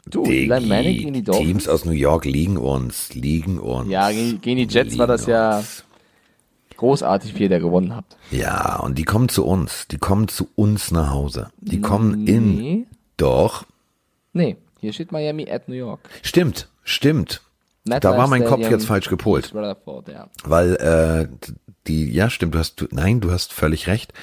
Du, 0.09 0.23
Diggi. 0.23 0.47
Manning 0.47 0.97
gegen 0.97 1.13
die 1.13 1.23
Dolphins. 1.23 1.47
Teams 1.47 1.67
aus 1.67 1.85
New 1.85 1.91
York 1.91 2.25
liegen 2.25 2.57
uns, 2.57 3.13
liegen 3.13 3.59
uns. 3.59 3.89
Ja, 3.89 4.11
gegen, 4.11 4.41
gegen 4.41 4.57
die 4.57 4.73
Jets 4.73 4.97
war 4.97 5.07
das 5.07 5.25
ja 5.25 5.57
uns. 5.57 5.83
großartig, 6.77 7.37
wie 7.37 7.43
ihr 7.43 7.49
da 7.49 7.59
gewonnen 7.59 7.95
habt. 7.95 8.15
Ja, 8.31 8.79
und 8.79 8.97
die 8.97 9.03
kommen 9.03 9.29
zu 9.29 9.45
uns. 9.45 9.87
Die 9.87 9.97
kommen 9.97 10.27
zu 10.27 10.47
uns 10.55 10.91
nach 10.91 11.11
Hause. 11.11 11.49
Die 11.57 11.81
kommen 11.81 12.23
nee. 12.23 12.31
in. 12.31 12.87
Doch. 13.17 13.65
Nee, 14.33 14.55
hier 14.79 14.93
steht 14.93 15.11
Miami 15.11 15.49
at 15.49 15.67
New 15.67 15.75
York. 15.75 15.99
Stimmt, 16.21 16.69
stimmt. 16.83 17.41
Da 17.85 18.17
war 18.17 18.27
mein 18.27 18.45
Kopf 18.45 18.69
jetzt 18.69 18.85
falsch 18.85 19.09
gepolt. 19.09 19.53
Ja. 19.53 20.29
Weil 20.43 20.75
äh, 20.75 21.47
die, 21.87 22.11
ja, 22.11 22.29
stimmt, 22.29 22.55
du 22.55 22.59
hast, 22.59 22.81
du, 22.81 22.87
nein, 22.91 23.19
du 23.21 23.31
hast 23.31 23.53
völlig 23.53 23.87
recht. 23.87 24.13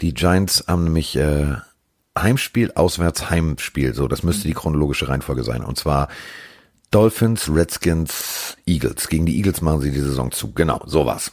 Die 0.00 0.14
Giants 0.14 0.64
haben 0.66 0.84
nämlich 0.84 1.16
äh, 1.16 1.56
Heimspiel, 2.18 2.72
auswärts 2.74 3.30
Heimspiel. 3.30 3.94
So, 3.94 4.08
das 4.08 4.22
müsste 4.22 4.48
die 4.48 4.54
chronologische 4.54 5.08
Reihenfolge 5.08 5.44
sein. 5.44 5.62
Und 5.62 5.78
zwar 5.78 6.08
Dolphins, 6.90 7.50
Redskins, 7.52 8.56
Eagles. 8.66 9.08
Gegen 9.08 9.26
die 9.26 9.36
Eagles 9.36 9.60
machen 9.60 9.80
sie 9.80 9.90
die 9.90 10.00
Saison 10.00 10.30
zu. 10.30 10.52
Genau, 10.52 10.80
sowas. 10.86 11.32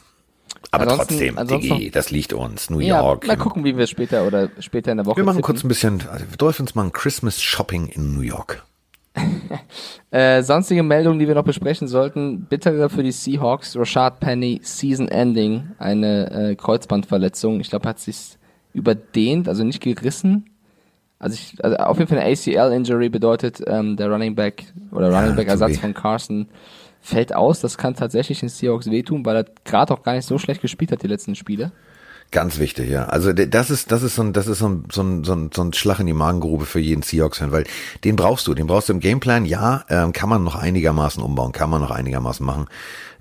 Aber 0.70 0.84
ansonsten, 0.84 1.14
trotzdem, 1.14 1.38
ansonsten 1.38 1.74
Digi, 1.74 1.90
das 1.90 2.10
liegt 2.10 2.32
uns. 2.32 2.70
New 2.70 2.80
ja, 2.80 3.00
York. 3.00 3.26
Mal 3.26 3.36
gucken, 3.36 3.64
wie 3.64 3.76
wir 3.76 3.86
später 3.86 4.26
oder 4.26 4.50
später 4.60 4.90
in 4.90 4.98
der 4.98 5.06
Woche. 5.06 5.16
Wir 5.16 5.24
machen 5.24 5.36
tippen. 5.36 5.46
kurz 5.46 5.64
ein 5.64 5.68
bisschen, 5.68 6.08
also 6.08 6.24
Dolphins 6.38 6.74
machen 6.74 6.92
Christmas 6.92 7.42
Shopping 7.42 7.88
in 7.88 8.14
New 8.14 8.22
York. 8.22 8.64
äh, 10.10 10.42
sonstige 10.42 10.82
Meldungen, 10.82 11.18
die 11.18 11.28
wir 11.28 11.34
noch 11.34 11.44
besprechen 11.44 11.88
sollten. 11.88 12.46
Bittere 12.46 12.88
für 12.88 13.02
die 13.02 13.12
Seahawks. 13.12 13.76
Rashad 13.76 14.20
Penny, 14.20 14.60
Season 14.62 15.08
Ending. 15.08 15.72
Eine 15.78 16.30
äh, 16.30 16.54
Kreuzbandverletzung. 16.54 17.60
Ich 17.60 17.70
glaube, 17.70 17.88
hat 17.88 17.98
sich 17.98 18.38
überdehnt, 18.72 19.48
also 19.48 19.64
nicht 19.64 19.82
gerissen. 19.82 20.46
Also, 21.18 21.34
ich, 21.34 21.64
also 21.64 21.76
auf 21.76 21.98
jeden 21.98 22.08
Fall 22.08 22.18
eine 22.18 22.32
ACL-Injury 22.32 23.08
bedeutet, 23.08 23.62
ähm, 23.66 23.96
der 23.96 24.10
Running 24.10 24.34
Back 24.34 24.64
oder 24.90 25.14
Running 25.14 25.36
Back-Ersatz 25.36 25.78
von 25.78 25.94
Carson 25.94 26.48
fällt 27.00 27.34
aus. 27.34 27.60
Das 27.60 27.78
kann 27.78 27.94
tatsächlich 27.94 28.40
den 28.40 28.48
Seahawks 28.48 28.90
wehtun, 28.90 29.24
weil 29.24 29.36
er 29.36 29.44
gerade 29.64 29.92
auch 29.94 30.02
gar 30.02 30.14
nicht 30.14 30.26
so 30.26 30.38
schlecht 30.38 30.62
gespielt 30.62 30.90
hat, 30.90 31.02
die 31.02 31.08
letzten 31.08 31.34
Spiele. 31.34 31.70
Ganz 32.32 32.58
wichtig, 32.58 32.88
ja. 32.88 33.04
Also 33.04 33.34
das 33.34 33.68
ist, 33.68 33.92
das 33.92 34.02
ist 34.02 34.14
so 34.14 34.22
ein, 34.22 34.32
das 34.32 34.46
ist 34.46 34.58
so 34.58 34.68
ein, 34.68 34.84
so 34.90 35.02
ein, 35.02 35.22
so 35.22 35.34
ein, 35.34 35.50
so 35.52 35.62
ein 35.62 35.74
Schlag 35.74 36.00
in 36.00 36.06
die 36.06 36.14
Magengrube 36.14 36.64
für 36.64 36.80
jeden 36.80 37.02
Seahawks-Fan, 37.02 37.52
weil 37.52 37.64
den 38.04 38.16
brauchst 38.16 38.46
du, 38.46 38.54
den 38.54 38.66
brauchst 38.66 38.88
du 38.88 38.94
im 38.94 39.00
Gameplan. 39.00 39.44
Ja, 39.44 39.84
ähm, 39.90 40.14
kann 40.14 40.30
man 40.30 40.42
noch 40.42 40.56
einigermaßen 40.56 41.22
umbauen, 41.22 41.52
kann 41.52 41.68
man 41.68 41.82
noch 41.82 41.90
einigermaßen 41.90 42.44
machen, 42.44 42.68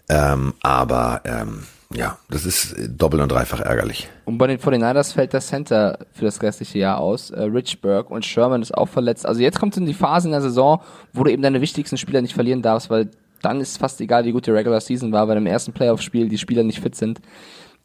ähm, 0.08 0.54
aber 0.62 1.22
ähm, 1.26 1.64
ja, 1.94 2.20
das 2.30 2.46
ist 2.46 2.74
doppelt 2.88 3.22
und 3.22 3.30
dreifach 3.30 3.60
ärgerlich. 3.60 4.08
Und 4.24 4.38
bei 4.38 4.48
den 4.48 4.60
49ers 4.60 5.12
fällt 5.12 5.34
der 5.34 5.42
Center 5.42 6.00
für 6.14 6.24
das 6.24 6.42
restliche 6.42 6.80
Jahr 6.80 6.98
aus. 6.98 7.32
Äh, 7.32 7.42
Richburg 7.44 8.10
und 8.12 8.26
Sherman 8.26 8.62
ist 8.62 8.74
auch 8.74 8.88
verletzt. 8.88 9.26
Also 9.26 9.42
jetzt 9.42 9.60
kommt 9.60 9.76
in 9.76 9.86
die 9.86 9.94
Phase 9.94 10.30
in 10.30 10.32
der 10.32 10.42
Saison, 10.42 10.82
wo 11.12 11.26
du 11.26 11.32
eben 11.34 11.44
deine 11.44 11.60
wichtigsten 11.60 11.98
Spieler 11.98 12.22
nicht 12.22 12.34
verlieren 12.34 12.62
darfst, 12.62 12.90
weil 12.90 13.10
dann 13.42 13.60
ist 13.60 13.78
fast 13.78 14.00
egal, 14.00 14.24
wie 14.24 14.32
gut 14.32 14.48
die 14.48 14.52
Regular 14.52 14.80
Season 14.80 15.12
war, 15.12 15.28
weil 15.28 15.36
im 15.36 15.48
ersten 15.48 15.74
Playoff-Spiel 15.74 16.30
die 16.30 16.38
Spieler 16.38 16.64
nicht 16.64 16.80
fit 16.80 16.96
sind 16.96 17.20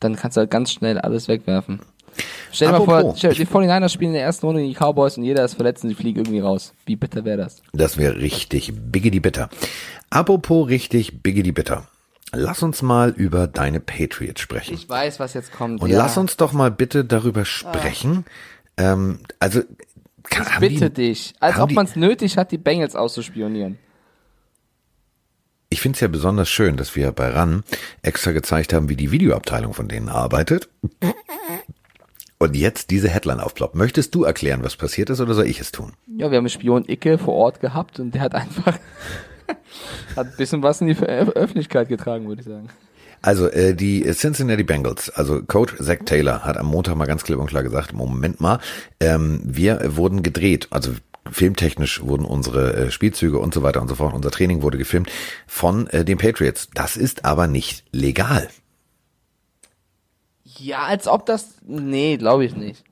dann 0.01 0.17
kannst 0.17 0.37
du 0.37 0.41
halt 0.41 0.51
ganz 0.51 0.71
schnell 0.71 0.99
alles 0.99 1.29
wegwerfen. 1.29 1.81
Stell 2.53 2.69
dir 2.69 2.79
mal 2.79 2.85
vor, 2.85 3.13
die 3.15 3.47
49ers 3.47 3.91
spielen 3.91 4.11
in 4.11 4.15
der 4.15 4.23
ersten 4.23 4.47
Runde 4.47 4.63
die 4.63 4.75
Cowboys 4.75 5.19
und 5.19 5.25
jeder 5.25 5.45
ist 5.45 5.55
verletzt 5.55 5.85
und 5.85 5.91
die 5.91 5.95
fliegen 5.95 6.21
irgendwie 6.21 6.41
raus. 6.41 6.73
Wie 6.87 6.97
bitter 6.97 7.25
wäre 7.25 7.37
das? 7.37 7.63
Das 7.73 7.99
wäre 7.99 8.17
richtig 8.17 8.73
biggity 8.75 9.21
bitter. 9.21 9.51
Apropos 10.11 10.69
richtig 10.69 11.23
biggity 11.23 11.53
bitter. 11.53 11.87
Lass 12.33 12.63
uns 12.63 12.83
mal 12.83 13.11
über 13.11 13.47
deine 13.47 13.81
Patriots 13.81 14.41
sprechen. 14.41 14.75
Ich 14.75 14.89
weiß, 14.89 15.21
was 15.21 15.35
jetzt 15.35 15.53
kommt. 15.53 15.81
Und 15.81 15.91
ja. 15.91 15.99
lass 15.99 16.17
uns 16.17 16.37
doch 16.37 16.53
mal 16.53 16.71
bitte 16.71 17.05
darüber 17.05 17.45
sprechen. 17.45 18.25
Ah. 18.77 18.93
Ähm, 18.93 19.21
also, 19.39 19.63
kann, 20.25 20.47
ich 20.55 20.59
bitte 20.59 20.91
die, 20.91 21.09
dich. 21.09 21.35
Als 21.41 21.59
ob 21.59 21.71
man 21.73 21.87
es 21.87 21.97
nötig 21.97 22.37
hat, 22.37 22.51
die 22.51 22.59
Bengals 22.59 22.97
auszuspionieren. 22.97 23.79
Ich 25.69 25.81
finde 25.81 25.97
es 25.97 26.01
ja 26.01 26.09
besonders 26.09 26.49
schön, 26.49 26.77
dass 26.77 26.95
wir 26.95 27.11
bei 27.11 27.29
RAN 27.29 27.65
extra 28.03 28.33
gezeigt 28.33 28.73
haben, 28.73 28.89
wie 28.89 28.97
die 28.97 29.11
Videoabteilung 29.11 29.75
von 29.75 29.89
denen 29.89 30.09
arbeitet. 30.09 30.69
Und 32.39 32.55
jetzt 32.55 32.91
diese 32.91 33.09
Headline 33.09 33.41
aufploppt. 33.41 33.75
Möchtest 33.75 34.15
du 34.15 34.25
erklären, 34.25 34.63
was 34.63 34.77
passiert 34.77 35.11
ist, 35.11 35.21
oder 35.21 35.35
soll 35.35 35.47
ich 35.47 35.61
es 35.61 35.73
tun? 35.73 35.95
Ja, 36.07 36.31
wir 36.31 36.37
haben 36.37 36.45
einen 36.45 36.51
Spion 36.51 36.85
Icke 36.87 37.19
vor 37.19 37.35
Ort 37.35 37.61
gehabt 37.61 37.99
und 37.99 38.15
der 38.15 38.21
hat 38.21 38.35
einfach 38.35 38.79
hat 40.17 40.27
ein 40.27 40.37
bisschen 40.37 40.63
was 40.63 40.81
in 40.81 40.89
die 40.89 40.99
Öffentlichkeit 40.99 41.89
getragen, 41.89 42.29
würde 42.29 42.43
ich 42.43 42.49
sagen. 42.49 42.69
Also 43.23 43.49
äh, 43.49 43.75
die 43.75 44.03
Cincinnati 44.13 44.63
Bengals, 44.63 45.11
also 45.11 45.43
Coach 45.43 45.75
Zach 45.79 45.99
Taylor 46.05 46.45
hat 46.45 46.57
am 46.57 46.67
Montag 46.67 46.97
mal 46.97 47.07
ganz 47.07 47.25
klipp 47.25 47.39
und 47.39 47.49
klar 47.49 47.63
gesagt, 47.63 47.93
Moment 47.93 48.41
mal, 48.41 48.61
ähm, 49.01 49.41
wir 49.45 49.97
wurden 49.97 50.23
gedreht, 50.23 50.69
also 50.71 50.93
filmtechnisch 51.33 52.03
wurden 52.03 52.25
unsere 52.25 52.75
äh, 52.75 52.91
Spielzüge 52.91 53.39
und 53.39 53.55
so 53.55 53.63
weiter 53.63 53.81
und 53.83 53.89
so 53.89 53.95
fort, 53.95 54.15
unser 54.15 54.31
Training 54.31 54.63
wurde 54.63 54.79
gefilmt 54.79 55.11
von 55.47 55.87
äh, 55.89 56.05
den 56.05 56.19
Patriots. 56.19 56.69
Das 56.75 56.97
ist 56.97 57.25
aber 57.25 57.47
nicht 57.47 57.85
legal. 57.93 58.49
Ja, 60.59 60.85
als 60.85 61.07
ob 61.07 61.27
das. 61.27 61.57
Nee, 61.67 62.17
glaube 62.17 62.45
ich 62.45 62.57
nicht. 62.57 62.85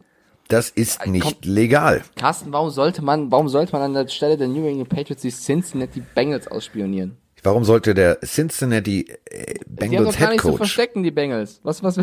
Das 0.49 0.71
ist 0.71 1.05
äh, 1.05 1.11
nicht 1.11 1.43
Komm, 1.43 1.53
legal. 1.53 2.03
Carsten, 2.17 2.53
warum 2.53 2.71
sollte 2.71 3.03
man, 3.03 3.31
warum 3.31 3.49
sollte 3.49 3.73
man 3.73 3.83
an 3.83 3.95
der 3.95 4.09
Stelle 4.09 4.37
der 4.37 4.49
New 4.49 4.67
England 4.67 4.89
Patriots 4.89 5.23
die 5.23 5.31
Cincinnati 5.31 6.03
Bengals 6.15 6.49
ausspionieren? 6.49 7.17
Warum 7.43 7.65
sollte 7.65 7.95
der 7.95 8.21
Cincinnati 8.21 9.07
äh, 9.27 9.55
Bengals 9.67 9.91
die 9.91 9.97
haben 9.97 10.05
doch 10.05 10.19
gar 10.19 10.31
Head 10.31 10.39
Coach 10.39 10.45
nicht 10.45 10.53
so 10.53 10.57
verstecken 10.57 11.03
die 11.03 11.11
Bengals? 11.11 11.61
Was 11.63 11.83
was? 11.83 11.99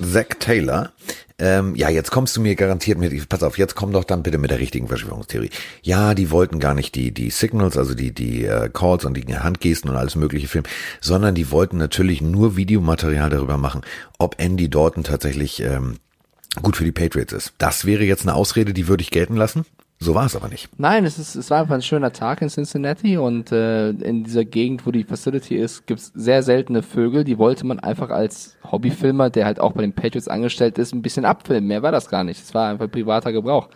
Zach 0.00 0.26
Taylor. 0.38 0.92
Ähm, 1.38 1.74
ja, 1.74 1.88
jetzt 1.88 2.10
kommst 2.10 2.36
du 2.36 2.40
mir 2.40 2.54
garantiert 2.54 2.98
mit, 2.98 3.28
pass 3.28 3.42
auf, 3.42 3.58
jetzt 3.58 3.74
komm 3.74 3.92
doch 3.92 4.04
dann 4.04 4.22
bitte 4.22 4.38
mit 4.38 4.50
der 4.50 4.60
richtigen 4.60 4.86
Verschwörungstheorie. 4.86 5.50
Ja, 5.82 6.14
die 6.14 6.30
wollten 6.30 6.60
gar 6.60 6.74
nicht 6.74 6.94
die, 6.94 7.10
die 7.10 7.30
Signals, 7.30 7.76
also 7.76 7.94
die, 7.94 8.12
die 8.12 8.44
äh, 8.44 8.68
Calls 8.72 9.04
und 9.04 9.14
die 9.14 9.36
Handgesten 9.36 9.90
und 9.90 9.96
alles 9.96 10.14
mögliche 10.14 10.46
filmen, 10.46 10.68
sondern 11.00 11.34
die 11.34 11.50
wollten 11.50 11.78
natürlich 11.78 12.20
nur 12.20 12.56
Videomaterial 12.56 13.30
darüber 13.30 13.56
machen, 13.56 13.80
ob 14.18 14.36
Andy 14.38 14.70
Dalton 14.70 15.02
tatsächlich 15.02 15.60
ähm, 15.60 15.96
gut 16.60 16.76
für 16.76 16.84
die 16.84 16.92
Patriots 16.92 17.32
ist. 17.32 17.54
Das 17.58 17.86
wäre 17.86 18.04
jetzt 18.04 18.22
eine 18.22 18.34
Ausrede, 18.34 18.72
die 18.72 18.86
würde 18.86 19.02
ich 19.02 19.10
gelten 19.10 19.36
lassen. 19.36 19.64
So 20.02 20.16
war 20.16 20.26
es 20.26 20.34
aber 20.34 20.48
nicht. 20.48 20.68
Nein, 20.78 21.04
es, 21.04 21.18
ist, 21.18 21.36
es 21.36 21.48
war 21.50 21.60
einfach 21.60 21.76
ein 21.76 21.82
schöner 21.82 22.12
Tag 22.12 22.42
in 22.42 22.48
Cincinnati 22.48 23.16
und 23.18 23.52
äh, 23.52 23.90
in 23.90 24.24
dieser 24.24 24.44
Gegend, 24.44 24.84
wo 24.84 24.90
die 24.90 25.04
Facility 25.04 25.56
ist, 25.56 25.86
gibt's 25.86 26.10
sehr 26.14 26.42
seltene 26.42 26.82
Vögel. 26.82 27.22
Die 27.22 27.38
wollte 27.38 27.64
man 27.64 27.78
einfach 27.78 28.10
als 28.10 28.56
Hobbyfilmer, 28.68 29.30
der 29.30 29.46
halt 29.46 29.60
auch 29.60 29.72
bei 29.72 29.82
den 29.82 29.92
Patriots 29.92 30.26
angestellt 30.26 30.76
ist, 30.78 30.92
ein 30.92 31.02
bisschen 31.02 31.24
abfilmen. 31.24 31.68
Mehr 31.68 31.82
war 31.82 31.92
das 31.92 32.08
gar 32.08 32.24
nicht. 32.24 32.42
Es 32.42 32.52
war 32.52 32.70
einfach 32.70 32.90
privater 32.90 33.30
Gebrauch. 33.30 33.68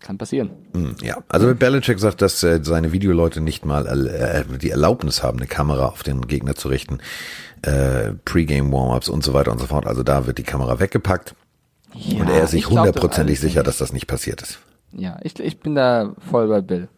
Kann 0.00 0.16
passieren. 0.16 0.50
Hm, 0.72 0.94
ja, 1.02 1.18
also 1.28 1.54
Belichick 1.54 1.98
sagt, 1.98 2.22
dass 2.22 2.42
äh, 2.42 2.60
seine 2.62 2.92
Videoleute 2.92 3.42
nicht 3.42 3.66
mal 3.66 3.86
äh, 3.86 4.44
die 4.58 4.70
Erlaubnis 4.70 5.22
haben, 5.22 5.38
eine 5.38 5.48
Kamera 5.48 5.86
auf 5.86 6.02
den 6.02 6.26
Gegner 6.28 6.54
zu 6.54 6.68
richten. 6.68 6.98
Äh, 7.62 8.12
Pre-Game 8.24 8.72
Warm-ups 8.72 9.08
und 9.08 9.22
so 9.22 9.34
weiter 9.34 9.52
und 9.52 9.58
so 9.58 9.66
fort. 9.66 9.86
Also 9.86 10.02
da 10.02 10.26
wird 10.26 10.38
die 10.38 10.44
Kamera 10.44 10.80
weggepackt. 10.80 11.34
Ja, 11.92 12.20
und 12.20 12.30
er 12.30 12.44
ist 12.44 12.52
sich 12.52 12.68
hundertprozentig 12.70 13.38
sicher, 13.40 13.62
dass 13.62 13.78
das 13.78 13.92
nicht 13.92 14.06
passiert 14.06 14.40
ist. 14.40 14.60
Ja, 14.92 15.18
ich, 15.22 15.38
ich 15.38 15.60
bin 15.60 15.74
da 15.74 16.14
voll 16.30 16.48
bei 16.48 16.60
Bill. 16.60 16.88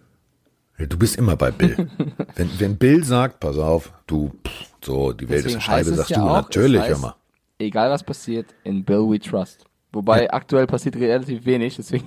Du 0.78 0.96
bist 0.96 1.16
immer 1.16 1.36
bei 1.36 1.50
Bill. 1.50 1.90
wenn, 2.36 2.50
wenn 2.58 2.76
Bill 2.76 3.04
sagt, 3.04 3.40
pass 3.40 3.58
auf, 3.58 3.92
du, 4.06 4.30
pff, 4.46 4.66
so, 4.82 5.12
die 5.12 5.28
Welt 5.28 5.44
Deswegen 5.44 5.58
ist 5.58 5.68
eine 5.68 5.84
Scheibe, 5.84 5.96
sagst 5.96 6.10
ja 6.10 6.18
du, 6.18 6.24
auch, 6.24 6.34
natürlich, 6.36 6.80
heißt, 6.80 7.02
mal. 7.02 7.14
Egal 7.58 7.90
was 7.90 8.02
passiert, 8.02 8.46
in 8.64 8.84
Bill 8.84 9.10
we 9.10 9.18
trust. 9.18 9.64
Wobei 9.92 10.24
ja. 10.24 10.30
aktuell 10.30 10.66
passiert 10.66 10.96
relativ 10.96 11.44
wenig, 11.44 11.76
deswegen 11.76 12.06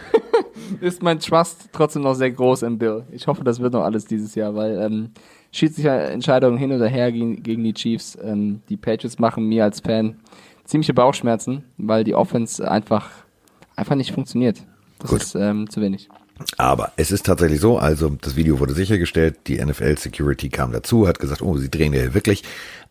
ist 0.80 1.02
mein 1.02 1.20
Trust 1.20 1.68
trotzdem 1.72 2.02
noch 2.02 2.14
sehr 2.14 2.30
groß 2.30 2.62
in 2.62 2.78
Bill. 2.78 3.04
Ich 3.12 3.26
hoffe, 3.26 3.44
das 3.44 3.60
wird 3.60 3.74
noch 3.74 3.84
alles 3.84 4.06
dieses 4.06 4.34
Jahr, 4.34 4.54
weil 4.54 4.80
ähm, 4.80 5.10
Schiedsrichterentscheidungen 5.52 6.58
hin 6.58 6.72
oder 6.72 6.88
her 6.88 7.12
gegen, 7.12 7.42
gegen 7.42 7.62
die 7.62 7.74
Chiefs, 7.74 8.18
ähm, 8.20 8.62
die 8.68 8.78
Patriots 8.78 9.18
machen 9.18 9.44
mir 9.44 9.64
als 9.64 9.80
Fan 9.80 10.16
ziemliche 10.64 10.94
Bauchschmerzen, 10.94 11.64
weil 11.76 12.02
die 12.02 12.14
Offense 12.14 12.68
einfach 12.68 13.10
einfach 13.76 13.94
nicht 13.94 14.12
funktioniert. 14.12 14.62
Das 15.02 15.10
Gut. 15.10 15.22
ist 15.22 15.34
ähm, 15.34 15.68
zu 15.68 15.80
wenig. 15.80 16.08
Aber 16.56 16.92
es 16.96 17.10
ist 17.10 17.26
tatsächlich 17.26 17.60
so, 17.60 17.78
also 17.78 18.08
das 18.20 18.36
Video 18.36 18.58
wurde 18.58 18.74
sichergestellt, 18.74 19.36
die 19.46 19.62
NFL 19.64 19.98
Security 19.98 20.48
kam 20.48 20.72
dazu, 20.72 21.06
hat 21.06 21.18
gesagt, 21.18 21.42
oh, 21.42 21.56
sie 21.56 21.70
drehen 21.70 21.92
ja 21.92 22.14
wirklich. 22.14 22.42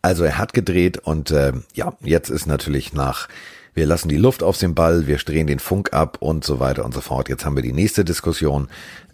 Also 0.01 0.23
er 0.23 0.37
hat 0.37 0.53
gedreht 0.53 0.97
und 0.97 1.31
äh, 1.31 1.53
ja, 1.73 1.93
jetzt 2.01 2.29
ist 2.29 2.45
natürlich 2.45 2.93
nach, 2.93 3.27
wir 3.73 3.85
lassen 3.85 4.09
die 4.09 4.17
Luft 4.17 4.43
auf 4.43 4.57
den 4.57 4.75
Ball, 4.75 5.07
wir 5.07 5.17
drehen 5.17 5.47
den 5.47 5.59
Funk 5.59 5.93
ab 5.93 6.17
und 6.19 6.43
so 6.43 6.59
weiter 6.59 6.85
und 6.85 6.93
so 6.93 7.01
fort. 7.01 7.29
Jetzt 7.29 7.45
haben 7.45 7.55
wir 7.55 7.63
die 7.63 7.73
nächste 7.73 8.05
Diskussion. 8.05 8.67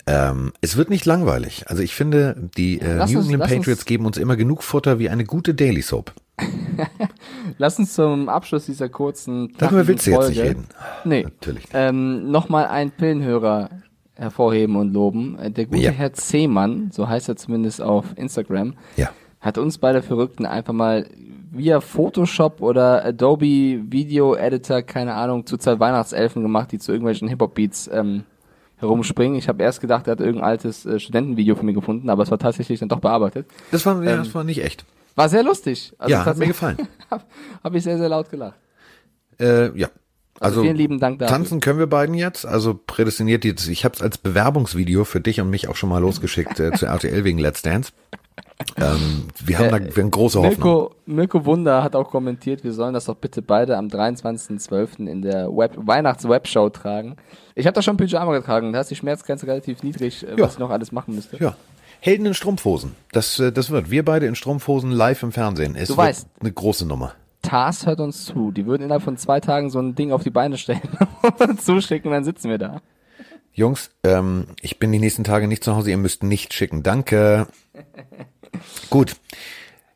Ähm, 0.05 0.53
es 0.61 0.77
wird 0.77 0.89
nicht 0.89 1.05
langweilig. 1.05 1.65
Also 1.67 1.83
ich 1.83 1.93
finde, 1.93 2.35
die 2.57 2.79
äh, 2.79 3.05
New 3.05 3.21
England 3.21 3.43
Patriots 3.43 3.85
geben 3.85 4.05
uns 4.05 4.17
immer 4.17 4.35
genug 4.35 4.63
Futter 4.63 4.99
wie 4.99 5.09
eine 5.09 5.25
gute 5.25 5.53
Daily 5.53 5.81
Soap. 5.81 6.13
Lass 7.57 7.79
uns 7.79 7.93
zum 7.93 8.29
Abschluss 8.29 8.65
dieser 8.65 8.89
kurzen 8.89 9.53
Darüber 9.57 9.87
willst 9.87 10.05
du 10.07 10.11
jetzt 10.11 10.29
nicht 10.29 10.41
reden. 10.41 10.67
Nee. 11.03 11.23
Natürlich 11.23 11.63
nicht. 11.63 11.71
Ähm, 11.73 12.29
Nochmal 12.29 12.67
einen 12.67 12.91
Pillenhörer 12.91 13.69
hervorheben 14.13 14.75
und 14.75 14.93
loben. 14.93 15.37
Äh, 15.39 15.51
der 15.51 15.65
gute 15.65 15.81
ja. 15.81 15.91
Herr 15.91 16.13
Zehmann, 16.13 16.91
so 16.91 17.07
heißt 17.07 17.29
er 17.29 17.35
zumindest 17.35 17.81
auf 17.81 18.05
Instagram, 18.15 18.73
ja. 18.95 19.09
hat 19.39 19.57
uns 19.57 19.77
beide 19.77 20.01
Verrückten 20.01 20.45
einfach 20.45 20.73
mal 20.73 21.07
via 21.51 21.79
Photoshop 21.79 22.61
oder 22.61 23.05
Adobe 23.05 23.81
Video 23.91 24.35
Editor, 24.35 24.81
keine 24.81 25.13
Ahnung, 25.13 25.45
zu 25.45 25.57
zwei 25.57 25.79
Weihnachtselfen 25.79 26.41
gemacht, 26.41 26.71
die 26.71 26.79
zu 26.79 26.91
irgendwelchen 26.91 27.27
Hip-Hop-Beats 27.27 27.89
ähm, 27.93 28.23
herumspringen. 28.77 29.37
Ich 29.37 29.47
habe 29.47 29.63
erst 29.63 29.81
gedacht, 29.81 30.07
er 30.07 30.11
hat 30.11 30.19
irgendein 30.19 30.49
altes 30.49 30.85
äh, 30.85 30.99
Studentenvideo 30.99 31.55
von 31.55 31.65
mir 31.65 31.73
gefunden, 31.73 32.09
aber 32.09 32.23
es 32.23 32.31
war 32.31 32.37
tatsächlich 32.37 32.79
dann 32.79 32.89
doch 32.89 32.99
bearbeitet. 32.99 33.47
Das 33.71 33.85
war, 33.85 34.03
ja, 34.03 34.11
ähm, 34.11 34.17
das 34.19 34.35
war 34.35 34.43
nicht 34.43 34.63
echt. 34.63 34.85
War 35.17 35.29
sehr 35.29 35.41
lustig. 35.41 35.93
Also 35.97 36.11
ja, 36.11 36.23
hat 36.23 36.37
mir 36.37 36.45
gefallen. 36.45 36.77
Habe 37.09 37.23
hab 37.63 37.73
ich 37.73 37.83
sehr, 37.83 37.97
sehr 37.97 38.07
laut 38.07 38.29
gelacht. 38.29 38.53
Äh, 39.39 39.75
ja. 39.77 39.87
Also, 40.39 40.59
also 40.59 40.61
vielen 40.61 40.75
lieben 40.75 40.99
Dank 40.99 41.17
dafür. 41.17 41.35
Tanzen 41.35 41.59
können 41.59 41.79
wir 41.79 41.87
beiden 41.87 42.13
jetzt, 42.13 42.45
also 42.45 42.79
prädestiniert 42.85 43.43
jetzt. 43.43 43.67
Ich 43.67 43.83
habe 43.83 43.95
es 43.95 44.03
als 44.03 44.19
Bewerbungsvideo 44.19 45.05
für 45.05 45.19
dich 45.19 45.41
und 45.41 45.49
mich 45.49 45.69
auch 45.69 45.75
schon 45.75 45.89
mal 45.89 45.97
losgeschickt 45.97 46.59
äh, 46.59 46.71
zu 46.73 46.85
RTL 46.85 47.23
wegen 47.23 47.39
Let's 47.39 47.63
Dance. 47.63 47.91
Ähm, 48.75 49.29
wir 49.43 49.57
haben 49.57 49.65
äh, 49.65 49.71
da 49.71 49.95
wir 49.95 50.03
haben 50.03 50.11
große 50.11 50.37
Hoffnung. 50.37 50.51
Mirko, 50.51 50.95
Mirko 51.07 51.45
Wunder 51.45 51.83
hat 51.83 51.95
auch 51.95 52.11
kommentiert, 52.11 52.63
wir 52.63 52.73
sollen 52.73 52.93
das 52.93 53.05
doch 53.05 53.15
bitte 53.15 53.41
beide 53.41 53.75
am 53.75 53.87
23.12. 53.87 55.07
in 55.07 55.23
der 55.23 55.47
Web 55.47 55.73
Weihnachts-Webshow 55.77 56.69
tragen. 56.69 57.15
Ich 57.55 57.65
habe 57.65 57.73
da 57.73 57.81
schon 57.81 57.97
Pyjama 57.97 58.37
getragen, 58.37 58.71
da 58.73 58.81
ist 58.81 58.91
die 58.91 58.95
Schmerzgrenze 58.95 59.47
relativ 59.47 59.81
niedrig, 59.81 60.23
äh, 60.23 60.31
ja. 60.31 60.39
was 60.39 60.53
ich 60.53 60.59
noch 60.59 60.69
alles 60.69 60.91
machen 60.91 61.15
müsste. 61.15 61.37
Ja. 61.37 61.55
Helden 61.99 62.25
in 62.27 62.33
Strumpfhosen. 62.33 62.95
Das, 63.11 63.39
äh, 63.39 63.51
das 63.51 63.69
wird. 63.69 63.89
Wir 63.89 64.03
beide 64.05 64.25
in 64.25 64.35
Strumpfhosen 64.35 64.91
live 64.91 65.23
im 65.23 65.31
Fernsehen. 65.31 65.75
Es 65.75 65.89
du 65.89 65.97
weißt, 65.97 66.27
eine 66.39 66.51
große 66.51 66.85
Nummer. 66.85 67.13
Tars 67.41 67.85
hört 67.85 67.99
uns 67.99 68.25
zu. 68.25 68.51
Die 68.51 68.65
würden 68.65 68.83
innerhalb 68.83 69.03
von 69.03 69.17
zwei 69.17 69.39
Tagen 69.39 69.69
so 69.69 69.79
ein 69.79 69.95
Ding 69.95 70.11
auf 70.11 70.23
die 70.23 70.29
Beine 70.29 70.57
stellen 70.57 70.81
und 71.39 71.61
zuschicken, 71.61 72.11
dann 72.11 72.23
sitzen 72.23 72.49
wir 72.49 72.57
da. 72.57 72.81
Jungs, 73.53 73.89
ähm, 74.03 74.47
ich 74.61 74.77
bin 74.79 74.91
die 74.91 74.99
nächsten 74.99 75.23
Tage 75.23 75.47
nicht 75.47 75.63
zu 75.63 75.75
Hause. 75.75 75.89
Ihr 75.89 75.97
müsst 75.97 76.23
nicht 76.23 76.53
schicken. 76.53 76.83
Danke. 76.83 77.47
Gut. 78.89 79.15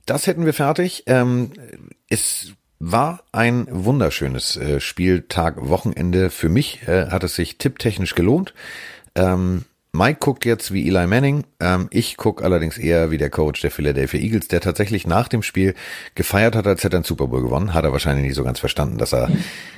Das 0.05 0.25
hätten 0.25 0.46
wir 0.46 0.53
fertig. 0.53 1.03
Ähm, 1.05 1.51
es 2.10 2.53
war 2.79 3.24
ein 3.31 3.67
wunderschönes 3.70 4.58
äh, 4.58 4.79
Spieltag, 4.79 5.70
Wochenende. 5.70 6.31
Für 6.31 6.50
mich 6.50 6.88
äh, 6.88 7.08
hat 7.12 7.24
es 7.24 7.36
sich 7.36 7.60
tipptechnisch 7.60 8.15
gelohnt. 8.15 8.55
Ähm, 9.13 9.65
Mike 9.94 10.20
guckt 10.22 10.46
jetzt 10.46 10.72
wie 10.72 10.88
Eli 10.88 11.06
Manning. 11.06 11.44
Ähm, 11.60 11.88
ich 11.92 12.16
gucke 12.16 12.46
allerdings 12.46 12.78
eher 12.78 13.12
wie 13.12 13.18
der 13.18 13.30
Coach 13.30 13.60
der 13.60 13.72
Philadelphia 13.72 14.22
Eagles, 14.22 14.48
der 14.48 14.62
tatsächlich 14.62 15.06
nach 15.06 15.28
dem 15.28 15.44
Spiel 15.44 15.76
gefeiert 16.16 16.56
hat, 16.56 16.66
als 16.66 16.86
hätte 16.86 16.96
er 16.96 17.00
einen 17.00 17.04
Super 17.04 17.28
Bowl 17.28 17.42
gewonnen. 17.42 17.74
Hat 17.74 17.84
er 17.84 17.92
wahrscheinlich 17.92 18.26
nicht 18.26 18.36
so 18.36 18.46
ganz 18.46 18.62
verstanden, 18.62 18.98
dass 18.98 19.14
er, 19.14 19.30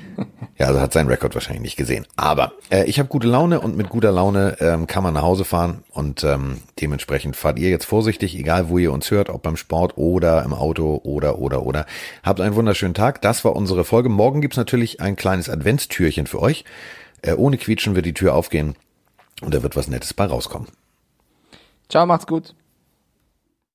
ja, 0.59 0.67
also 0.67 0.79
hat 0.79 0.93
seinen 0.93 1.07
Rekord 1.07 1.33
wahrscheinlich 1.33 1.63
nicht 1.63 1.77
gesehen. 1.77 2.05
Aber 2.15 2.53
äh, 2.69 2.83
ich 2.83 2.99
habe 2.99 3.09
gute 3.09 3.27
Laune 3.27 3.59
und 3.59 3.75
mit 3.75 3.89
guter 3.89 4.11
Laune 4.11 4.55
ähm, 4.59 4.85
kann 4.85 5.01
man 5.01 5.15
nach 5.15 5.23
Hause 5.23 5.45
fahren 5.45 5.83
und 5.89 6.23
ähm, 6.23 6.59
dementsprechend 6.79 7.35
fahrt 7.35 7.57
ihr 7.57 7.71
jetzt 7.71 7.85
vorsichtig, 7.85 8.37
egal 8.37 8.69
wo 8.69 8.77
ihr 8.77 8.91
uns 8.91 9.09
hört, 9.09 9.29
ob 9.29 9.41
beim 9.41 9.57
Sport 9.57 9.97
oder 9.97 10.43
im 10.43 10.53
Auto 10.53 11.01
oder 11.03 11.39
oder 11.39 11.65
oder. 11.65 11.87
Habt 12.21 12.39
einen 12.39 12.53
wunderschönen 12.53 12.93
Tag. 12.93 13.23
Das 13.23 13.43
war 13.45 13.55
unsere 13.55 13.83
Folge. 13.83 14.09
Morgen 14.09 14.41
gibt's 14.41 14.57
natürlich 14.57 15.01
ein 15.01 15.15
kleines 15.15 15.49
Adventstürchen 15.49 16.27
für 16.27 16.39
euch. 16.39 16.65
Äh, 17.23 17.33
ohne 17.33 17.57
Quietschen 17.57 17.95
wird 17.95 18.05
die 18.05 18.13
Tür 18.13 18.35
aufgehen 18.35 18.75
und 19.43 19.53
da 19.53 19.61
wird 19.63 19.75
was 19.75 19.87
Nettes 19.87 20.13
bei 20.13 20.25
rauskommen. 20.25 20.67
Ciao, 21.89 22.05
macht's 22.05 22.27
gut. 22.27 22.55